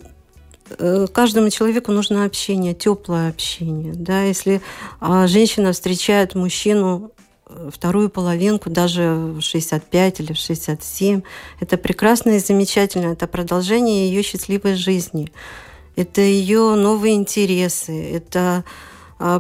э, 0.78 1.08
каждому 1.12 1.50
человеку 1.50 1.91
нужно 1.91 2.26
общение, 2.26 2.74
теплое 2.74 3.30
общение. 3.30 3.94
Да? 3.96 4.24
Если 4.24 4.62
а, 5.00 5.28
женщина 5.28 5.74
встречает 5.74 6.36
мужчину 6.36 7.12
вторую 7.72 8.10
половинку 8.10 8.70
даже 8.70 9.14
в 9.14 9.42
65 9.42 10.20
или 10.20 10.34
в 10.34 10.38
67. 10.38 11.22
Это 11.60 11.78
прекрасно 11.78 12.32
и 12.32 12.40
замечательно. 12.40 13.14
Это 13.14 13.28
продолжение 13.28 14.10
ее 14.10 14.24
счастливой 14.24 14.76
жизни. 14.76 15.32
Это 15.96 16.22
ее 16.22 16.76
новые 16.76 17.16
интересы. 17.16 18.12
Это 18.12 18.64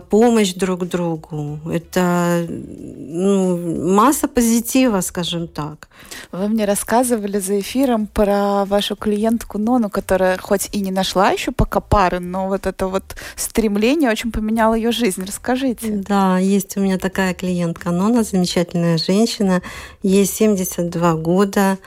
помощь 0.09 0.53
друг 0.53 0.87
другу. 0.87 1.59
Это 1.69 2.45
ну, 2.49 3.93
масса 3.93 4.27
позитива, 4.27 5.01
скажем 5.01 5.47
так. 5.47 5.87
Вы 6.31 6.47
мне 6.47 6.65
рассказывали 6.65 7.39
за 7.39 7.59
эфиром 7.59 8.07
про 8.07 8.65
вашу 8.65 8.95
клиентку 8.95 9.57
Нону, 9.57 9.89
которая 9.89 10.37
хоть 10.37 10.69
и 10.71 10.81
не 10.81 10.91
нашла 10.91 11.31
еще 11.31 11.51
пока 11.51 11.79
пары, 11.79 12.19
но 12.19 12.47
вот 12.47 12.65
это 12.65 12.87
вот 12.87 13.15
стремление 13.35 14.09
очень 14.09 14.31
поменяло 14.31 14.73
ее 14.75 14.91
жизнь. 14.91 15.23
Расскажите. 15.25 15.87
Да, 16.07 16.37
есть 16.37 16.77
у 16.77 16.81
меня 16.81 16.97
такая 16.97 17.33
клиентка 17.33 17.91
Нона, 17.91 18.23
замечательная 18.23 18.97
женщина, 18.97 19.61
ей 20.03 20.25
72 20.25 21.15
года. 21.15 21.77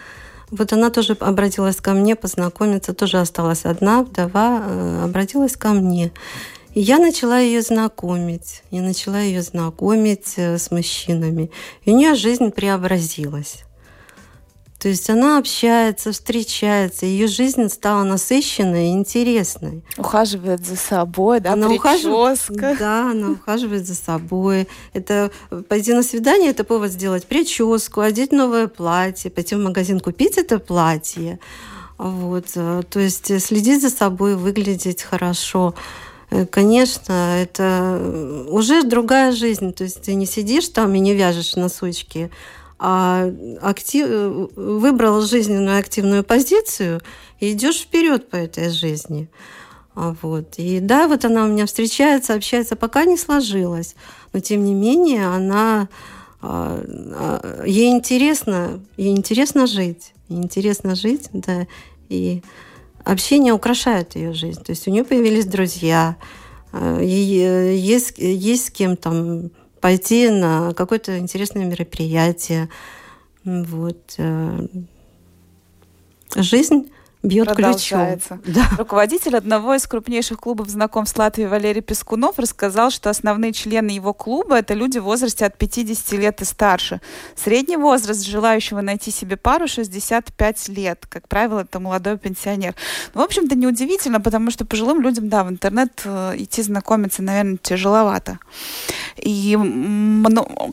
Вот 0.51 0.73
она 0.73 0.91
тоже 0.91 1.17
обратилась 1.19 1.77
ко 1.77 1.93
мне 1.93 2.15
познакомиться, 2.17 2.95
тоже 2.95 3.19
осталась 3.19 3.65
одна, 3.65 4.03
вдова, 4.03 4.63
э, 4.65 5.05
обратилась 5.05 5.57
ко 5.57 5.71
мне. 5.71 6.13
И 6.75 6.81
я 6.81 6.99
начала 6.99 7.39
ее 7.39 7.63
знакомить. 7.63 8.63
Я 8.71 8.83
начала 8.83 9.21
ее 9.21 9.43
знакомить 9.43 10.35
э, 10.37 10.59
с 10.59 10.71
мужчинами. 10.73 11.51
И 11.85 11.93
у 11.93 11.97
нее 11.97 12.15
жизнь 12.15 12.51
преобразилась. 12.51 13.65
То 14.85 14.89
есть 14.89 15.09
она 15.09 15.39
общается, 15.39 16.13
встречается, 16.13 17.07
ее 17.07 17.27
жизнь 17.27 17.71
стала 17.71 18.03
насыщенной 18.03 18.89
и 18.89 18.93
интересной. 18.93 19.83
Ухаживает 19.97 20.67
за 20.67 20.77
собой, 20.77 21.41
да, 21.41 21.55
она 21.55 21.69
прическа. 21.69 22.09
Ухаживает, 22.09 22.79
да, 22.79 23.11
она 23.11 23.31
ухаживает 23.31 23.87
за 23.87 23.95
собой. 23.95 24.69
Это 24.93 25.31
пойти 25.71 25.95
на 25.95 26.03
свидание, 26.03 26.51
это 26.51 26.65
повод 26.65 26.91
сделать 26.91 27.25
прическу, 27.25 28.03
одеть 28.03 28.31
новое 28.31 28.67
платье, 28.67 29.31
пойти 29.31 29.55
в 29.55 29.59
магазин 29.59 30.01
купить 30.01 30.37
это 30.37 30.59
платье. 30.59 31.39
Вот, 31.97 32.49
э, 32.57 32.83
то 32.91 33.01
есть 33.01 33.43
следить 33.43 33.81
за 33.81 33.89
собой, 33.89 34.37
выглядеть 34.37 35.03
хорошо. 35.03 35.75
Э, 36.35 36.47
конечно, 36.47 37.41
это 37.41 37.99
э, 38.01 38.47
уже 38.51 38.83
другая 38.83 39.31
жизнь. 39.31 39.73
То 39.73 39.85
есть 39.85 40.03
ты 40.03 40.15
не 40.15 40.27
сидишь 40.27 40.69
там 40.69 40.93
и 40.95 40.99
не 40.99 41.15
вяжешь 41.15 41.55
носочки, 41.55 42.31
а 42.79 43.31
актив... 43.63 44.07
Э, 44.09 44.47
выбрал 44.57 45.21
жизненную 45.21 45.79
активную 45.79 46.25
позицию 46.25 47.01
и 47.39 47.53
идешь 47.53 47.83
вперед 47.83 48.29
по 48.31 48.37
этой 48.37 48.71
жизни. 48.71 49.29
А 49.95 50.17
вот. 50.23 50.55
И 50.57 50.81
да, 50.81 51.07
вот 51.07 51.25
она 51.25 51.45
у 51.45 51.49
меня 51.49 51.67
встречается, 51.67 52.35
общается, 52.35 52.75
пока 52.75 53.05
не 53.05 53.17
сложилось. 53.17 53.95
Но 54.33 54.41
тем 54.41 54.65
не 54.65 54.75
менее, 54.75 55.29
она 55.29 55.89
а, 56.43 56.83
а, 56.83 57.63
ей 57.65 57.93
интересно, 57.93 58.81
ей 58.97 59.17
интересно 59.17 59.69
жить. 59.69 60.15
Ей 60.29 60.43
интересно 60.43 60.97
жить, 60.97 61.29
да. 61.33 61.69
И 62.09 62.43
общение 63.05 63.53
украшает 63.53 64.17
ее 64.17 64.33
жизнь. 64.33 64.63
То 64.63 64.71
есть 64.71 64.89
у 64.89 64.91
нее 64.91 65.05
появились 65.05 65.47
друзья, 65.47 66.17
э, 66.73 67.01
э, 67.01 67.77
есть, 67.77 68.19
есть 68.19 68.67
с 68.67 68.71
кем 68.71 68.97
там 68.97 69.51
пойти 69.81 70.31
на 70.31 70.73
какое-то 70.73 71.19
интересное 71.19 71.65
мероприятие. 71.65 72.69
Вот. 73.45 74.15
Э, 74.19 74.67
жизнь 76.35 76.91
бьет 77.25 77.47
продолжается. 77.49 78.39
ключом. 78.43 78.55
Да. 78.55 78.77
Руководитель 78.79 79.37
одного 79.37 79.75
из 79.75 79.87
крупнейших 79.87 80.39
клубов 80.39 80.69
знакомств 80.69 81.19
Латвии 81.19 81.47
Валерий 81.47 81.81
Пескунов 81.81 82.39
рассказал, 82.39 82.91
что 82.91 83.11
основные 83.11 83.53
члены 83.53 83.91
его 83.91 84.13
клуба– 84.13 84.59
это 84.59 84.75
люди 84.75 84.99
в 84.99 85.05
возрасте 85.05 85.47
от 85.47 85.57
50 85.57 86.13
лет 86.13 86.43
и 86.43 86.45
старше. 86.45 87.01
Средний 87.35 87.77
возраст 87.77 88.25
желающего 88.25 88.81
найти 88.83 89.11
себе 89.11 89.37
пару– 89.37 89.67
65 89.69 90.69
лет. 90.69 91.07
Как 91.09 91.27
правило, 91.27 91.61
это 91.61 91.81
молодой 91.81 92.19
пенсионер. 92.19 92.75
Ну, 93.15 93.23
в 93.23 93.25
общем-то, 93.25 93.57
неудивительно, 93.57 94.21
потому 94.21 94.51
что 94.51 94.65
пожилым 94.65 95.01
людям, 95.01 95.29
да, 95.29 95.45
в 95.45 95.51
интернет 95.51 96.03
э, 96.05 96.35
идти 96.37 96.63
знакомиться, 96.63 97.23
наверное, 97.23 97.57
тяжеловато. 97.57 98.39
И, 99.17 99.59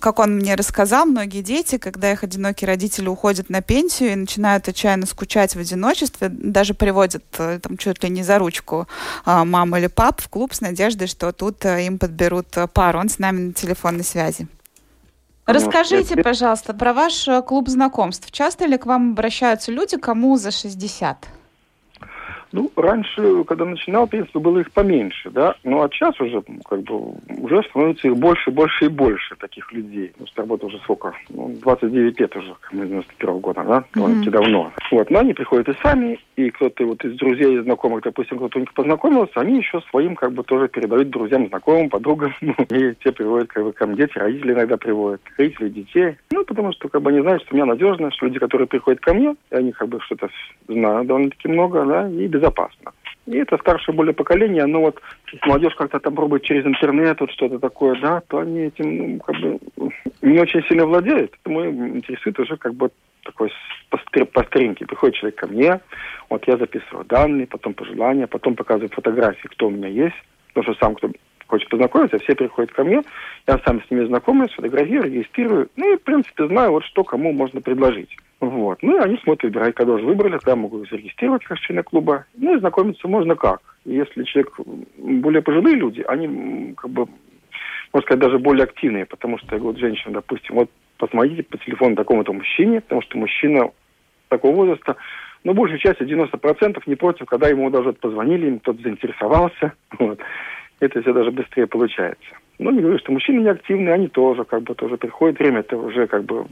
как 0.01 0.19
он 0.19 0.35
мне 0.35 0.55
рассказал, 0.55 1.05
многие 1.05 1.41
дети, 1.41 1.77
когда 1.77 2.11
их 2.11 2.23
одинокие 2.23 2.67
родители 2.67 3.07
уходят 3.07 3.49
на 3.49 3.61
пенсию 3.61 4.11
и 4.11 4.15
начинают 4.15 4.67
отчаянно 4.67 5.05
скучать 5.05 5.55
в 5.55 5.59
одиночестве, 5.59 6.29
даже 6.41 6.73
приводят 6.73 7.23
э, 7.37 7.59
там 7.59 7.77
чуть 7.77 8.03
ли 8.03 8.09
не 8.09 8.23
за 8.23 8.39
ручку 8.39 8.87
а, 9.25 9.45
маму 9.45 9.77
или 9.77 9.87
пап 9.87 10.21
в 10.21 10.29
клуб 10.29 10.53
с 10.53 10.61
надеждой, 10.61 11.07
что 11.07 11.31
тут 11.31 11.65
э, 11.65 11.85
им 11.85 11.99
подберут 11.99 12.57
э, 12.57 12.67
пару. 12.67 12.99
Он 12.99 13.09
с 13.09 13.19
нами 13.19 13.39
на 13.39 13.53
телефонной 13.53 14.03
связи. 14.03 14.47
Ну, 15.47 15.53
Расскажите, 15.53 16.17
пожалуйста, 16.17 16.73
про 16.73 16.93
ваш 16.93 17.27
клуб 17.45 17.67
знакомств. 17.67 18.31
Часто 18.31 18.65
ли 18.65 18.77
к 18.77 18.85
вам 18.85 19.11
обращаются 19.11 19.71
люди, 19.71 19.97
кому 19.97 20.37
за 20.37 20.51
60? 20.51 21.27
Ну, 22.51 22.71
раньше, 22.75 23.43
когда 23.45 23.65
начинал, 23.65 24.05
в 24.05 24.09
принципе, 24.09 24.39
было 24.39 24.59
их 24.59 24.71
поменьше, 24.71 25.29
да, 25.29 25.55
ну, 25.63 25.81
а 25.81 25.89
сейчас 25.89 26.19
уже, 26.19 26.43
как 26.67 26.81
бы, 26.83 27.13
уже 27.37 27.63
становится 27.69 28.07
их 28.07 28.17
больше, 28.17 28.51
больше 28.51 28.85
и 28.85 28.89
больше 28.89 29.35
таких 29.37 29.71
людей. 29.71 30.09
Потому 30.09 30.27
что 30.27 30.41
работа 30.41 30.65
уже 30.65 30.77
сколько? 30.79 31.13
Ну, 31.29 31.55
29 31.61 32.19
лет 32.19 32.35
уже, 32.35 32.55
мы 32.71 32.87
91 32.87 33.39
года, 33.39 33.63
да, 33.63 33.83
довольно-таки 33.93 34.29
mm-hmm. 34.29 34.31
давно. 34.31 34.71
Вот, 34.91 35.09
но 35.09 35.19
они 35.19 35.33
приходят 35.33 35.69
и 35.69 35.81
сами, 35.81 36.19
и 36.35 36.49
кто-то 36.49 36.85
вот 36.85 37.03
из 37.05 37.17
друзей, 37.17 37.57
и 37.57 37.63
знакомых, 37.63 38.03
допустим, 38.03 38.37
кто-то 38.37 38.57
у 38.57 38.61
них 38.61 38.73
познакомился, 38.73 39.39
они 39.39 39.57
еще 39.57 39.81
своим, 39.89 40.15
как 40.15 40.33
бы, 40.33 40.43
тоже 40.43 40.67
передают 40.67 41.09
друзьям, 41.09 41.47
знакомым, 41.47 41.89
подругам, 41.89 42.33
ну, 42.41 42.55
и 42.69 42.93
те 43.03 43.11
приводят, 43.11 43.49
как 43.49 43.63
бы, 43.63 43.71
ко 43.71 43.85
мне, 43.87 43.95
дети, 43.95 44.17
родители 44.17 44.53
иногда 44.53 44.77
приводят, 44.77 45.21
родители 45.37 45.69
детей. 45.69 46.15
Ну, 46.31 46.43
потому 46.43 46.73
что, 46.73 46.89
как 46.89 47.01
бы, 47.01 47.11
они 47.11 47.21
знают, 47.21 47.43
что 47.43 47.53
у 47.53 47.55
меня 47.55 47.65
надежно, 47.65 48.11
что 48.11 48.25
люди, 48.25 48.39
которые 48.39 48.67
приходят 48.67 48.99
ко 48.99 49.13
мне, 49.13 49.35
они, 49.51 49.71
как 49.71 49.87
бы, 49.87 49.99
что-то 50.01 50.29
знают 50.67 51.07
довольно-таки 51.07 51.47
много, 51.47 51.85
да, 51.85 52.09
и 52.09 52.27
без 52.27 52.40
безопасно. 52.41 52.93
И 53.27 53.37
это 53.37 53.57
старшее 53.57 53.95
более 53.95 54.13
поколение, 54.13 54.65
но 54.65 54.81
вот 54.81 54.99
молодежь 55.45 55.75
как-то 55.75 55.99
там 55.99 56.15
пробует 56.15 56.43
через 56.43 56.65
интернет, 56.65 57.19
вот 57.19 57.31
что-то 57.31 57.59
такое, 57.59 57.99
да, 58.01 58.21
то 58.27 58.39
они 58.39 58.61
этим, 58.61 58.97
ну, 58.97 59.19
как 59.19 59.35
бы, 59.39 59.59
не 60.21 60.39
очень 60.39 60.63
сильно 60.63 60.85
владеют. 60.85 61.31
Поэтому 61.43 61.97
интересует 61.97 62.39
уже 62.39 62.57
как 62.57 62.73
бы 62.73 62.89
такой 63.23 63.51
по, 63.89 64.43
старинке. 64.43 64.87
Приходит 64.87 65.15
человек 65.15 65.39
ко 65.39 65.47
мне, 65.47 65.79
вот 66.29 66.47
я 66.47 66.57
записываю 66.57 67.05
данные, 67.05 67.45
потом 67.45 67.75
пожелания, 67.75 68.25
потом 68.25 68.55
показываю 68.55 68.89
фотографии, 68.89 69.47
кто 69.47 69.67
у 69.67 69.71
меня 69.71 69.87
есть. 69.87 70.15
Потому 70.53 70.73
что 70.73 70.85
сам, 70.85 70.95
кто 70.95 71.11
хочет 71.45 71.69
познакомиться, 71.69 72.17
все 72.19 72.33
приходят 72.33 72.71
ко 72.71 72.83
мне, 72.83 73.03
я 73.47 73.59
сам 73.65 73.83
с 73.83 73.91
ними 73.91 74.05
знакомлюсь, 74.05 74.53
фотографирую, 74.53 75.13
регистрирую, 75.13 75.69
ну 75.75 75.93
и, 75.93 75.97
в 75.97 76.01
принципе, 76.01 76.47
знаю, 76.47 76.71
вот 76.71 76.83
что 76.85 77.03
кому 77.03 77.33
можно 77.33 77.61
предложить. 77.61 78.17
Вот. 78.41 78.79
Ну 78.81 78.97
и 78.97 78.99
они 78.99 79.17
смотрят, 79.17 79.55
уже 79.55 80.05
выбрали, 80.05 80.37
когда 80.37 80.55
могут 80.55 80.89
зарегистрировать 80.89 81.43
как 81.43 81.59
члена 81.59 81.83
клуба. 81.83 82.25
Ну 82.35 82.55
и 82.55 82.59
знакомиться 82.59 83.07
можно 83.07 83.35
как. 83.35 83.61
Если 83.85 84.23
человек, 84.23 84.59
более 84.97 85.43
пожилые 85.43 85.75
люди, 85.75 86.03
они 86.07 86.73
как 86.73 86.89
бы, 86.89 87.07
можно 87.93 88.05
сказать, 88.07 88.23
даже 88.23 88.39
более 88.39 88.63
активные, 88.63 89.05
потому 89.05 89.37
что, 89.37 89.55
вот 89.59 89.77
женщина, 89.77 90.15
допустим, 90.15 90.55
вот 90.55 90.71
посмотрите 90.97 91.43
по 91.43 91.59
телефону 91.59 91.95
такому-то 91.95 92.33
мужчине, 92.33 92.81
потому 92.81 93.03
что 93.03 93.19
мужчина 93.19 93.69
такого 94.27 94.55
возраста, 94.55 94.95
ну, 95.43 95.53
большей 95.53 95.77
части, 95.77 96.01
90% 96.01 96.81
не 96.87 96.95
против, 96.95 97.27
когда 97.27 97.47
ему 97.47 97.69
даже 97.69 97.93
позвонили, 97.93 98.47
им 98.47 98.59
кто-то 98.59 98.81
заинтересовался. 98.81 99.73
Вот 99.99 100.19
это 100.79 100.99
все 100.99 101.13
даже 101.13 101.29
быстрее 101.29 101.67
получается. 101.67 102.25
Ну, 102.57 102.71
не 102.71 102.81
говорю, 102.81 102.97
что 102.97 103.11
мужчины 103.11 103.41
неактивные, 103.41 103.93
они 103.93 104.07
тоже 104.07 104.45
как 104.45 104.63
бы 104.63 104.73
тоже 104.73 104.97
приходят. 104.97 105.37
Время 105.37 105.59
это 105.59 105.77
уже 105.77 106.07
как 106.07 106.23
бы 106.23 106.45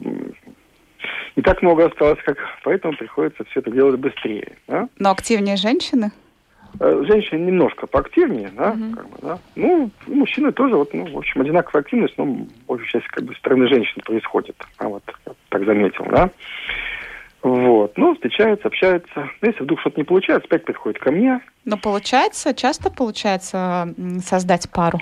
не 1.35 1.43
так 1.43 1.61
много 1.61 1.85
осталось, 1.85 2.19
как 2.25 2.37
поэтому 2.63 2.95
приходится 2.97 3.43
все 3.45 3.59
это 3.59 3.71
делать 3.71 3.99
быстрее. 3.99 4.53
Да? 4.67 4.87
Но 4.97 5.11
активнее 5.11 5.55
женщины? 5.55 6.11
Э, 6.79 7.03
женщины 7.07 7.39
немножко 7.39 7.87
поактивнее, 7.87 8.51
да, 8.55 8.71
угу. 8.71 8.95
как 8.95 9.09
бы, 9.09 9.17
да. 9.21 9.39
Ну, 9.55 9.89
мужчины 10.07 10.51
тоже, 10.51 10.75
вот, 10.75 10.93
ну, 10.93 11.05
в 11.11 11.17
общем, 11.17 11.41
одинаковая 11.41 11.81
активность, 11.81 12.17
но 12.17 12.45
большей 12.67 12.87
части 12.87 13.07
как 13.09 13.23
бы 13.25 13.35
стороны 13.35 13.67
женщин 13.67 14.01
происходит. 14.03 14.55
А 14.77 14.87
вот 14.87 15.03
так 15.49 15.65
заметил, 15.65 16.05
да. 16.09 16.29
Вот. 17.41 17.97
Ну, 17.97 18.13
встречаются, 18.15 18.67
общаются. 18.67 19.29
Ну, 19.41 19.47
если 19.47 19.63
вдруг 19.63 19.79
что-то 19.79 19.97
не 19.97 20.03
получается, 20.03 20.45
опять 20.45 20.65
приходит 20.65 20.99
ко 20.99 21.11
мне. 21.11 21.39
Но 21.65 21.77
получается, 21.77 22.53
часто 22.53 22.91
получается 22.91 23.93
создать 24.23 24.69
пару? 24.69 24.99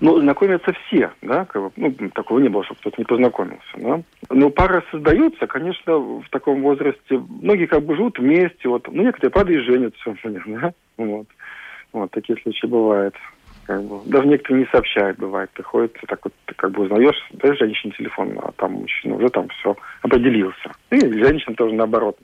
Ну, 0.00 0.20
знакомятся 0.20 0.72
все, 0.72 1.10
да, 1.22 1.46
ну, 1.76 1.92
такого 2.14 2.38
не 2.38 2.48
было, 2.48 2.64
чтобы 2.64 2.80
кто-то 2.80 2.96
не 2.98 3.04
познакомился, 3.04 3.76
да. 3.76 4.00
Но 4.30 4.50
пара 4.50 4.84
создаются, 4.90 5.46
конечно, 5.46 5.98
в 5.98 6.28
таком 6.30 6.62
возрасте. 6.62 7.18
Многие 7.42 7.66
как 7.66 7.82
бы 7.84 7.96
живут 7.96 8.18
вместе, 8.18 8.68
вот, 8.68 8.86
ну, 8.88 9.02
некоторые, 9.02 9.30
правда, 9.30 9.52
и 9.52 9.58
женятся, 9.58 10.14
да, 10.24 10.72
вот. 10.96 11.26
Вот, 11.92 12.10
такие 12.10 12.38
случаи 12.42 12.66
бывают. 12.66 13.14
Как 13.66 13.82
бы. 13.82 14.00
Даже 14.06 14.26
некоторые 14.26 14.64
не 14.64 14.70
сообщают, 14.70 15.18
бывает. 15.18 15.50
Приходится 15.50 16.06
так 16.06 16.20
вот, 16.24 16.32
ты 16.46 16.54
как 16.54 16.70
бы 16.70 16.84
узнаешь, 16.84 17.22
даешь 17.32 17.58
женщине 17.58 17.92
телефон, 17.96 18.38
а 18.42 18.52
там 18.52 18.72
мужчина 18.72 19.16
уже 19.16 19.28
там 19.28 19.48
все 19.48 19.76
определился. 20.00 20.72
И 20.90 20.98
женщина 20.98 21.54
тоже 21.54 21.74
наоборот. 21.74 22.18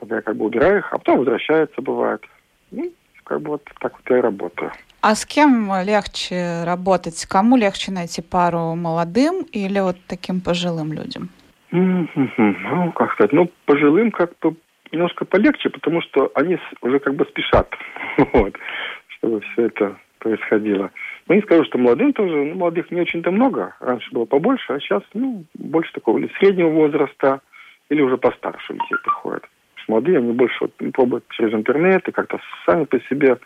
Тогда 0.00 0.16
я 0.16 0.22
как 0.22 0.36
бы 0.36 0.46
убираю 0.46 0.78
их, 0.78 0.92
а 0.92 0.98
потом 0.98 1.18
возвращается, 1.18 1.82
бывает. 1.82 2.24
Ну, 2.70 2.90
как 3.24 3.42
бы 3.42 3.50
вот 3.50 3.64
так 3.78 3.92
вот 3.92 4.10
я 4.10 4.18
и 4.18 4.22
работаю. 4.22 4.72
А 5.06 5.14
с 5.14 5.26
кем 5.26 5.70
легче 5.84 6.64
работать? 6.64 7.26
Кому 7.26 7.58
легче 7.58 7.92
найти 7.92 8.22
пару 8.22 8.74
молодым 8.74 9.44
или 9.52 9.78
вот 9.78 9.96
таким 10.08 10.40
пожилым 10.40 10.94
людям? 10.94 11.28
Ну, 11.70 12.90
как 12.92 13.12
сказать, 13.12 13.34
ну, 13.34 13.50
пожилым 13.66 14.10
как 14.10 14.32
бы 14.40 14.56
немножко 14.92 15.26
полегче, 15.26 15.68
потому 15.68 16.00
что 16.00 16.32
они 16.34 16.56
уже 16.80 17.00
как 17.00 17.16
бы 17.16 17.26
спешат, 17.26 17.68
вот, 18.32 18.54
чтобы 19.08 19.42
все 19.42 19.66
это 19.66 19.98
происходило. 20.20 20.90
Ну, 21.28 21.34
не 21.34 21.42
скажу, 21.42 21.64
что 21.64 21.76
молодым 21.76 22.14
тоже, 22.14 22.36
ну, 22.36 22.54
молодых 22.54 22.90
не 22.90 23.02
очень-то 23.02 23.30
много. 23.30 23.74
Раньше 23.80 24.08
было 24.10 24.24
побольше, 24.24 24.72
а 24.72 24.80
сейчас, 24.80 25.02
ну, 25.12 25.44
больше 25.52 25.92
такого 25.92 26.16
или 26.16 26.32
среднего 26.38 26.70
возраста, 26.70 27.42
или 27.90 28.00
уже 28.00 28.16
постарше 28.16 28.72
людей 28.72 28.96
приходят. 29.02 29.44
Молодые, 29.86 30.16
они 30.16 30.32
больше 30.32 30.56
вот, 30.62 30.72
пробуют 30.94 31.26
через 31.28 31.52
интернет 31.52 32.08
и 32.08 32.12
как-то 32.12 32.40
сами 32.64 32.84
по 32.84 32.98
себе 33.00 33.36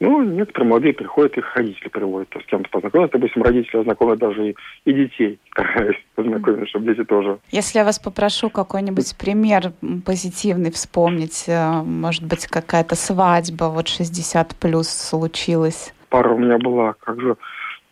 ну, 0.00 0.22
некоторые 0.22 0.68
молодые 0.68 0.92
приходят, 0.92 1.36
их 1.38 1.54
родители 1.54 1.88
приводят, 1.88 2.28
то 2.30 2.40
с 2.40 2.44
кем-то 2.46 2.68
познакомиться. 2.70 3.18
Допустим, 3.18 3.42
родители 3.42 3.82
знакомят 3.82 4.18
даже 4.18 4.50
и, 4.50 4.56
и 4.84 4.92
детей, 4.92 5.38
познакомить, 6.14 6.68
чтобы 6.68 6.86
дети 6.86 7.04
тоже. 7.04 7.38
Если 7.50 7.78
я 7.78 7.84
вас 7.84 7.98
попрошу 7.98 8.50
какой-нибудь 8.50 9.16
пример 9.18 9.72
позитивный 10.04 10.72
вспомнить, 10.72 11.44
э, 11.48 11.82
может 11.82 12.24
быть, 12.24 12.46
какая-то 12.46 12.96
свадьба, 12.96 13.64
вот 13.64 13.88
60 13.88 14.56
плюс 14.56 14.88
случилась. 14.88 15.94
Пара 16.08 16.30
у 16.34 16.38
меня 16.38 16.58
была, 16.58 16.94
как 16.94 17.20
же, 17.20 17.36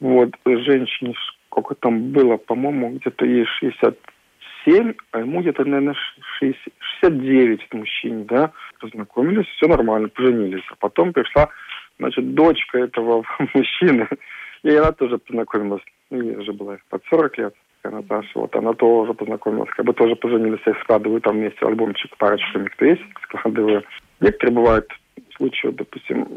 вот, 0.00 0.30
женщине, 0.44 1.14
сколько 1.46 1.74
там 1.76 2.10
было, 2.10 2.36
по-моему, 2.36 2.90
где-то 2.96 3.24
ей 3.24 3.46
67, 3.60 4.94
а 5.12 5.18
ему 5.20 5.40
где-то, 5.40 5.64
наверное, 5.64 5.94
60, 6.40 6.72
69 7.02 7.60
мужчине, 7.72 8.24
да, 8.28 8.52
познакомились, 8.80 9.46
все 9.56 9.66
нормально, 9.66 10.08
поженились. 10.08 10.64
А 10.70 10.74
потом 10.78 11.12
пришла 11.12 11.48
значит, 11.98 12.34
дочка 12.34 12.78
этого 12.78 13.24
мужчины, 13.54 14.08
и 14.62 14.70
она 14.74 14.92
тоже 14.92 15.18
познакомилась, 15.18 15.82
ну, 16.10 16.22
ей 16.22 16.36
уже 16.36 16.52
была 16.52 16.78
под 16.88 17.02
40 17.10 17.38
лет, 17.38 17.54
Наташа, 17.84 18.38
вот 18.38 18.54
она 18.54 18.72
тоже 18.74 19.12
познакомилась, 19.14 19.70
как 19.70 19.84
бы 19.84 19.92
тоже 19.92 20.14
поженились, 20.16 20.60
я 20.66 20.74
складываю 20.82 21.20
там 21.20 21.36
вместе 21.36 21.66
альбомчик, 21.66 22.16
парочками, 22.16 22.68
кто 22.68 22.84
есть, 22.84 23.02
складываю. 23.22 23.82
Некоторые 24.20 24.54
бывают 24.54 24.88
случаи, 25.36 25.68
допустим, 25.68 26.28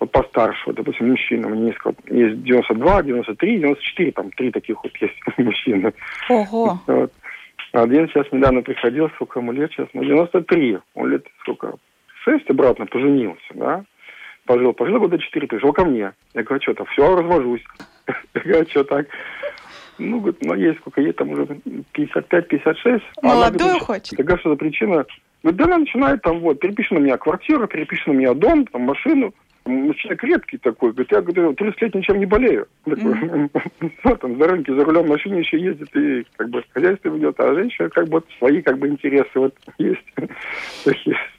вот 0.00 0.12
постарше, 0.12 0.62
вот, 0.66 0.76
допустим, 0.76 1.10
мужчина, 1.10 1.48
мне 1.48 1.74
есть 2.06 2.42
92, 2.42 3.02
93, 3.02 3.58
94, 3.58 4.12
там 4.12 4.30
три 4.32 4.50
таких 4.52 4.82
вот 4.82 4.92
есть 4.98 5.18
мужчины. 5.38 5.92
Ого. 6.28 6.78
Вот. 6.86 7.12
Один 7.72 8.08
сейчас 8.08 8.30
недавно 8.32 8.62
приходил, 8.62 9.10
сколько 9.10 9.40
ему 9.40 9.52
лет 9.52 9.70
сейчас, 9.72 9.88
ну, 9.92 10.04
93, 10.04 10.78
он 10.94 11.10
лет 11.10 11.26
сколько, 11.40 11.74
шесть 12.24 12.48
обратно 12.48 12.86
поженился, 12.86 13.54
да, 13.54 13.84
пожил, 14.48 14.72
пожил 14.72 14.98
года 14.98 15.18
четыре, 15.18 15.46
пришел 15.46 15.72
ко 15.72 15.84
мне. 15.84 16.12
Я 16.34 16.42
говорю, 16.42 16.56
«А 16.56 16.62
что-то, 16.62 16.84
все, 16.86 17.14
развожусь. 17.14 17.62
Я 18.34 18.40
говорю, 18.40 18.62
«А 18.66 18.70
что 18.70 18.84
так? 18.84 19.06
Ну, 19.98 20.20
говорит, 20.20 20.38
ну, 20.42 20.54
есть 20.54 20.78
сколько, 20.78 21.00
ей 21.00 21.12
там 21.12 21.30
уже 21.30 21.42
55-56. 21.94 23.02
Молодую 23.22 23.76
а 23.76 23.80
хочет? 23.80 24.16
Такая 24.16 24.38
что 24.38 24.50
за 24.50 24.56
причина? 24.56 25.04
Говорит, 25.42 25.58
да 25.58 25.64
она 25.64 25.78
начинает 25.78 26.22
там, 26.22 26.40
вот, 26.40 26.60
перепиши 26.60 26.94
на 26.94 26.98
меня 26.98 27.18
квартиру, 27.18 27.66
перепиши 27.66 28.10
на 28.10 28.14
меня 28.14 28.32
дом, 28.32 28.66
там, 28.66 28.82
машину 28.82 29.34
мужчина 29.68 30.16
крепкий 30.16 30.58
такой, 30.58 30.92
говорит, 30.92 31.12
я, 31.12 31.20
говорю, 31.20 31.54
30 31.54 31.82
лет 31.82 31.94
ничем 31.94 32.18
не 32.18 32.26
болею. 32.26 32.66
Такой, 32.84 33.50
ну, 34.04 34.16
там, 34.16 34.38
за 34.38 34.48
рынки, 34.48 34.70
за 34.70 34.84
рулем 34.84 35.08
машины 35.08 35.36
еще 35.36 35.60
ездит 35.60 35.94
и 35.96 36.26
как 36.36 36.48
бы 36.50 36.64
хозяйство 36.72 37.08
ведет, 37.08 37.38
а 37.40 37.54
женщина 37.54 37.88
как 37.90 38.08
бы 38.08 38.22
свои 38.38 38.62
как 38.62 38.78
бы 38.78 38.88
интересы 38.88 39.30
вот 39.34 39.54
есть. 39.78 40.04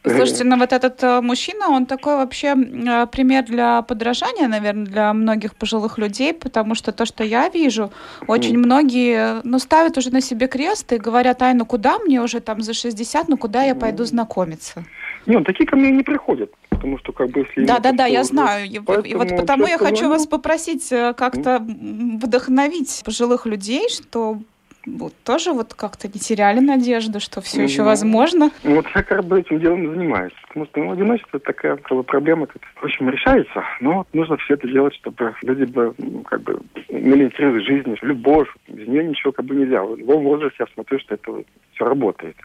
Слушайте, 0.04 0.44
ну 0.44 0.58
вот 0.58 0.72
этот 0.72 1.04
э, 1.04 1.22
мужчина, 1.22 1.70
он 1.70 1.86
такой 1.86 2.16
вообще 2.16 2.56
э, 2.56 3.08
пример 3.08 3.46
для 3.46 3.82
подражания, 3.82 4.48
наверное, 4.48 4.86
для 4.86 5.14
многих 5.14 5.56
пожилых 5.56 5.98
людей, 5.98 6.34
потому 6.34 6.76
что 6.76 6.92
то, 6.92 7.06
что 7.06 7.24
я 7.24 7.50
вижу, 7.50 7.92
очень 8.28 8.58
многие, 8.58 9.42
ну, 9.44 9.60
ставят 9.60 9.98
уже 9.98 10.12
на 10.12 10.22
себе 10.22 10.48
крест 10.48 10.92
и 10.94 10.98
говорят, 10.98 11.42
ай, 11.42 11.54
ну 11.54 11.66
куда 11.66 12.00
мне 12.00 12.22
уже 12.22 12.40
там 12.40 12.62
за 12.62 12.74
60, 12.74 13.28
ну 13.28 13.38
куда 13.38 13.64
я 13.64 13.76
пойду 13.76 14.06
знакомиться? 14.06 14.84
Нет, 15.26 15.44
такие 15.46 15.66
ко 15.68 15.76
мне 15.76 15.92
не 15.92 16.04
приходят, 16.04 16.52
потому 16.80 16.98
что 17.00 17.12
как 17.12 17.30
бы 17.30 17.42
если... 17.42 17.66
Да, 17.66 17.80
да, 17.80 17.92
да, 17.92 18.06
я 18.06 18.24
знаю. 18.24 18.66
И, 18.66 18.76
и 18.76 19.16
вот 19.16 19.30
потому 19.36 19.68
я 19.68 19.78
хочу 19.78 20.06
ну, 20.06 20.12
вас 20.12 20.26
попросить 20.26 20.90
э, 20.94 21.14
как-то 21.14 21.60
вдохновить 21.60 23.02
пожилых 23.04 23.46
людей, 23.46 23.90
что 23.90 24.40
вот, 24.86 25.14
тоже 25.26 25.52
вот 25.52 25.74
как-то 25.74 26.08
не 26.08 26.20
теряли 26.20 26.60
надежду, 26.60 27.20
что 27.20 27.42
все 27.42 27.64
еще 27.64 27.82
ну, 27.82 27.88
возможно. 27.88 28.50
Ну, 28.64 28.76
вот 28.76 28.86
я 28.96 29.04
как 29.04 29.26
бы 29.26 29.42
этим 29.42 29.60
делом 29.60 29.94
занимаюсь. 29.94 30.32
Потому 30.48 30.66
что 30.68 30.80
ну, 30.80 30.92
одиночество 30.94 31.40
такая 31.42 31.76
как 31.76 31.98
бы, 31.98 32.04
проблема, 32.04 32.48
которая, 32.48 32.74
в 32.82 32.86
общем, 32.86 33.10
решается. 33.10 33.64
Но 33.82 34.08
нужно 34.14 34.38
все 34.38 34.54
это 34.54 34.68
делать, 34.68 34.96
чтобы 34.96 35.36
люди 35.44 35.66
бы, 35.66 35.94
как 36.26 36.42
бы 36.42 36.62
имели 36.88 37.26
интерес 37.26 37.62
к 37.62 37.66
жизни, 37.66 37.98
любовь. 38.02 38.48
Без 38.70 38.88
нее 38.88 39.04
ничего 39.04 39.34
как 39.34 39.46
бы 39.46 39.56
нельзя. 39.56 39.84
В 39.84 39.98
любом 39.98 40.24
возрасте 40.24 40.58
я 40.60 40.68
смотрю, 40.74 40.98
что 41.00 41.16
это 41.16 41.44
все 41.74 41.86
работает. 41.86 42.38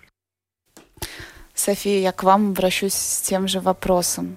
София, 1.54 2.00
я 2.00 2.12
к 2.12 2.24
вам 2.24 2.50
обращусь 2.50 2.94
с 2.94 3.20
тем 3.20 3.46
же 3.46 3.60
вопросом. 3.60 4.36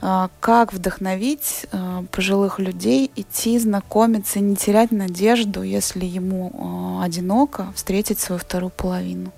А, 0.00 0.28
как 0.40 0.72
вдохновить 0.72 1.66
а, 1.72 2.04
пожилых 2.10 2.58
людей 2.58 3.10
идти 3.16 3.58
знакомиться, 3.58 4.40
не 4.40 4.54
терять 4.54 4.92
надежду, 4.92 5.62
если 5.62 6.04
ему 6.04 6.52
а, 6.54 7.04
одиноко 7.04 7.72
встретить 7.74 8.20
свою 8.20 8.38
вторую 8.38 8.70
половину? 8.70 9.32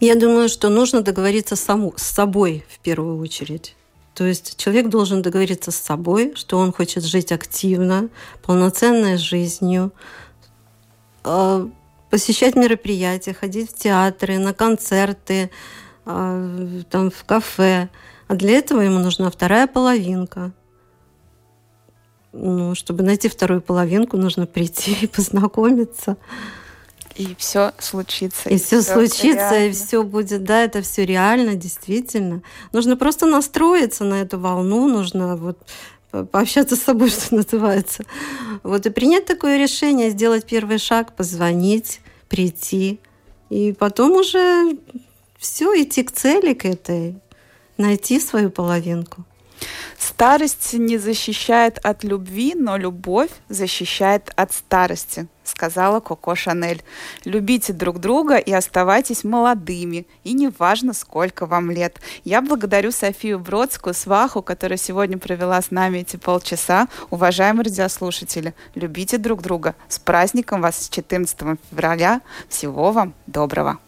Я 0.00 0.14
думаю, 0.14 0.48
что 0.48 0.70
нужно 0.70 1.02
договориться 1.02 1.56
саму, 1.56 1.92
с 1.96 2.02
собой 2.02 2.64
в 2.70 2.78
первую 2.78 3.20
очередь. 3.20 3.74
То 4.14 4.24
есть 4.24 4.56
человек 4.56 4.88
должен 4.88 5.22
договориться 5.22 5.70
с 5.70 5.76
собой, 5.76 6.32
что 6.36 6.58
он 6.58 6.72
хочет 6.72 7.04
жить 7.04 7.32
активно, 7.32 8.08
полноценной 8.42 9.16
жизнью, 9.16 9.92
посещать 12.10 12.56
мероприятия, 12.56 13.34
ходить 13.34 13.70
в 13.70 13.74
театры, 13.74 14.38
на 14.38 14.54
концерты, 14.54 15.50
а, 16.04 16.82
там, 16.90 17.10
в 17.10 17.24
кафе. 17.24 17.88
А 18.28 18.34
для 18.34 18.58
этого 18.58 18.80
ему 18.80 18.98
нужна 18.98 19.30
вторая 19.30 19.66
половинка. 19.66 20.52
Ну, 22.32 22.74
чтобы 22.74 23.02
найти 23.02 23.28
вторую 23.28 23.62
половинку, 23.62 24.16
нужно 24.16 24.46
прийти 24.46 24.96
и 25.02 25.06
познакомиться. 25.08 26.16
И 27.16 27.34
все 27.36 27.72
случится. 27.78 28.48
И, 28.48 28.54
и 28.54 28.58
все 28.58 28.80
случится, 28.80 29.50
реально. 29.50 29.68
и 29.68 29.72
все 29.72 30.04
будет, 30.04 30.44
да, 30.44 30.62
это 30.62 30.82
все 30.82 31.04
реально, 31.04 31.56
действительно. 31.56 32.42
Нужно 32.72 32.96
просто 32.96 33.26
настроиться 33.26 34.04
на 34.04 34.22
эту 34.22 34.38
волну, 34.38 34.86
нужно 34.88 35.36
вот 35.36 35.58
пообщаться 36.10 36.76
с 36.76 36.82
собой, 36.82 37.10
что 37.10 37.36
называется. 37.36 38.04
Вот 38.62 38.86
и 38.86 38.90
принять 38.90 39.26
такое 39.26 39.58
решение, 39.58 40.10
сделать 40.10 40.46
первый 40.46 40.78
шаг, 40.78 41.14
позвонить, 41.16 42.00
прийти, 42.28 43.00
и 43.50 43.72
потом 43.72 44.12
уже 44.12 44.76
все 45.38 45.82
идти 45.82 46.02
к 46.02 46.12
цели, 46.12 46.54
к 46.54 46.64
этой, 46.64 47.16
найти 47.76 48.20
свою 48.20 48.50
половинку. 48.50 49.24
Старость 49.98 50.72
не 50.74 50.98
защищает 50.98 51.78
от 51.78 52.04
любви, 52.04 52.54
но 52.56 52.76
любовь 52.76 53.30
защищает 53.48 54.32
от 54.36 54.52
старости, 54.52 55.26
сказала 55.44 56.00
Коко 56.00 56.34
Шанель. 56.34 56.82
Любите 57.24 57.72
друг 57.72 57.98
друга 57.98 58.36
и 58.36 58.52
оставайтесь 58.52 59.24
молодыми, 59.24 60.06
и 60.24 60.32
неважно, 60.32 60.92
сколько 60.92 61.46
вам 61.46 61.70
лет. 61.70 62.00
Я 62.24 62.42
благодарю 62.42 62.90
Софию 62.90 63.38
Бродскую, 63.38 63.94
сваху, 63.94 64.42
которая 64.42 64.78
сегодня 64.78 65.18
провела 65.18 65.60
с 65.60 65.70
нами 65.70 65.98
эти 65.98 66.16
полчаса. 66.16 66.88
Уважаемые 67.10 67.64
радиослушатели, 67.64 68.54
любите 68.74 69.18
друг 69.18 69.42
друга. 69.42 69.74
С 69.88 69.98
праздником 69.98 70.62
вас 70.62 70.84
с 70.84 70.88
14 70.88 71.58
февраля. 71.70 72.20
Всего 72.48 72.92
вам 72.92 73.14
доброго. 73.26 73.78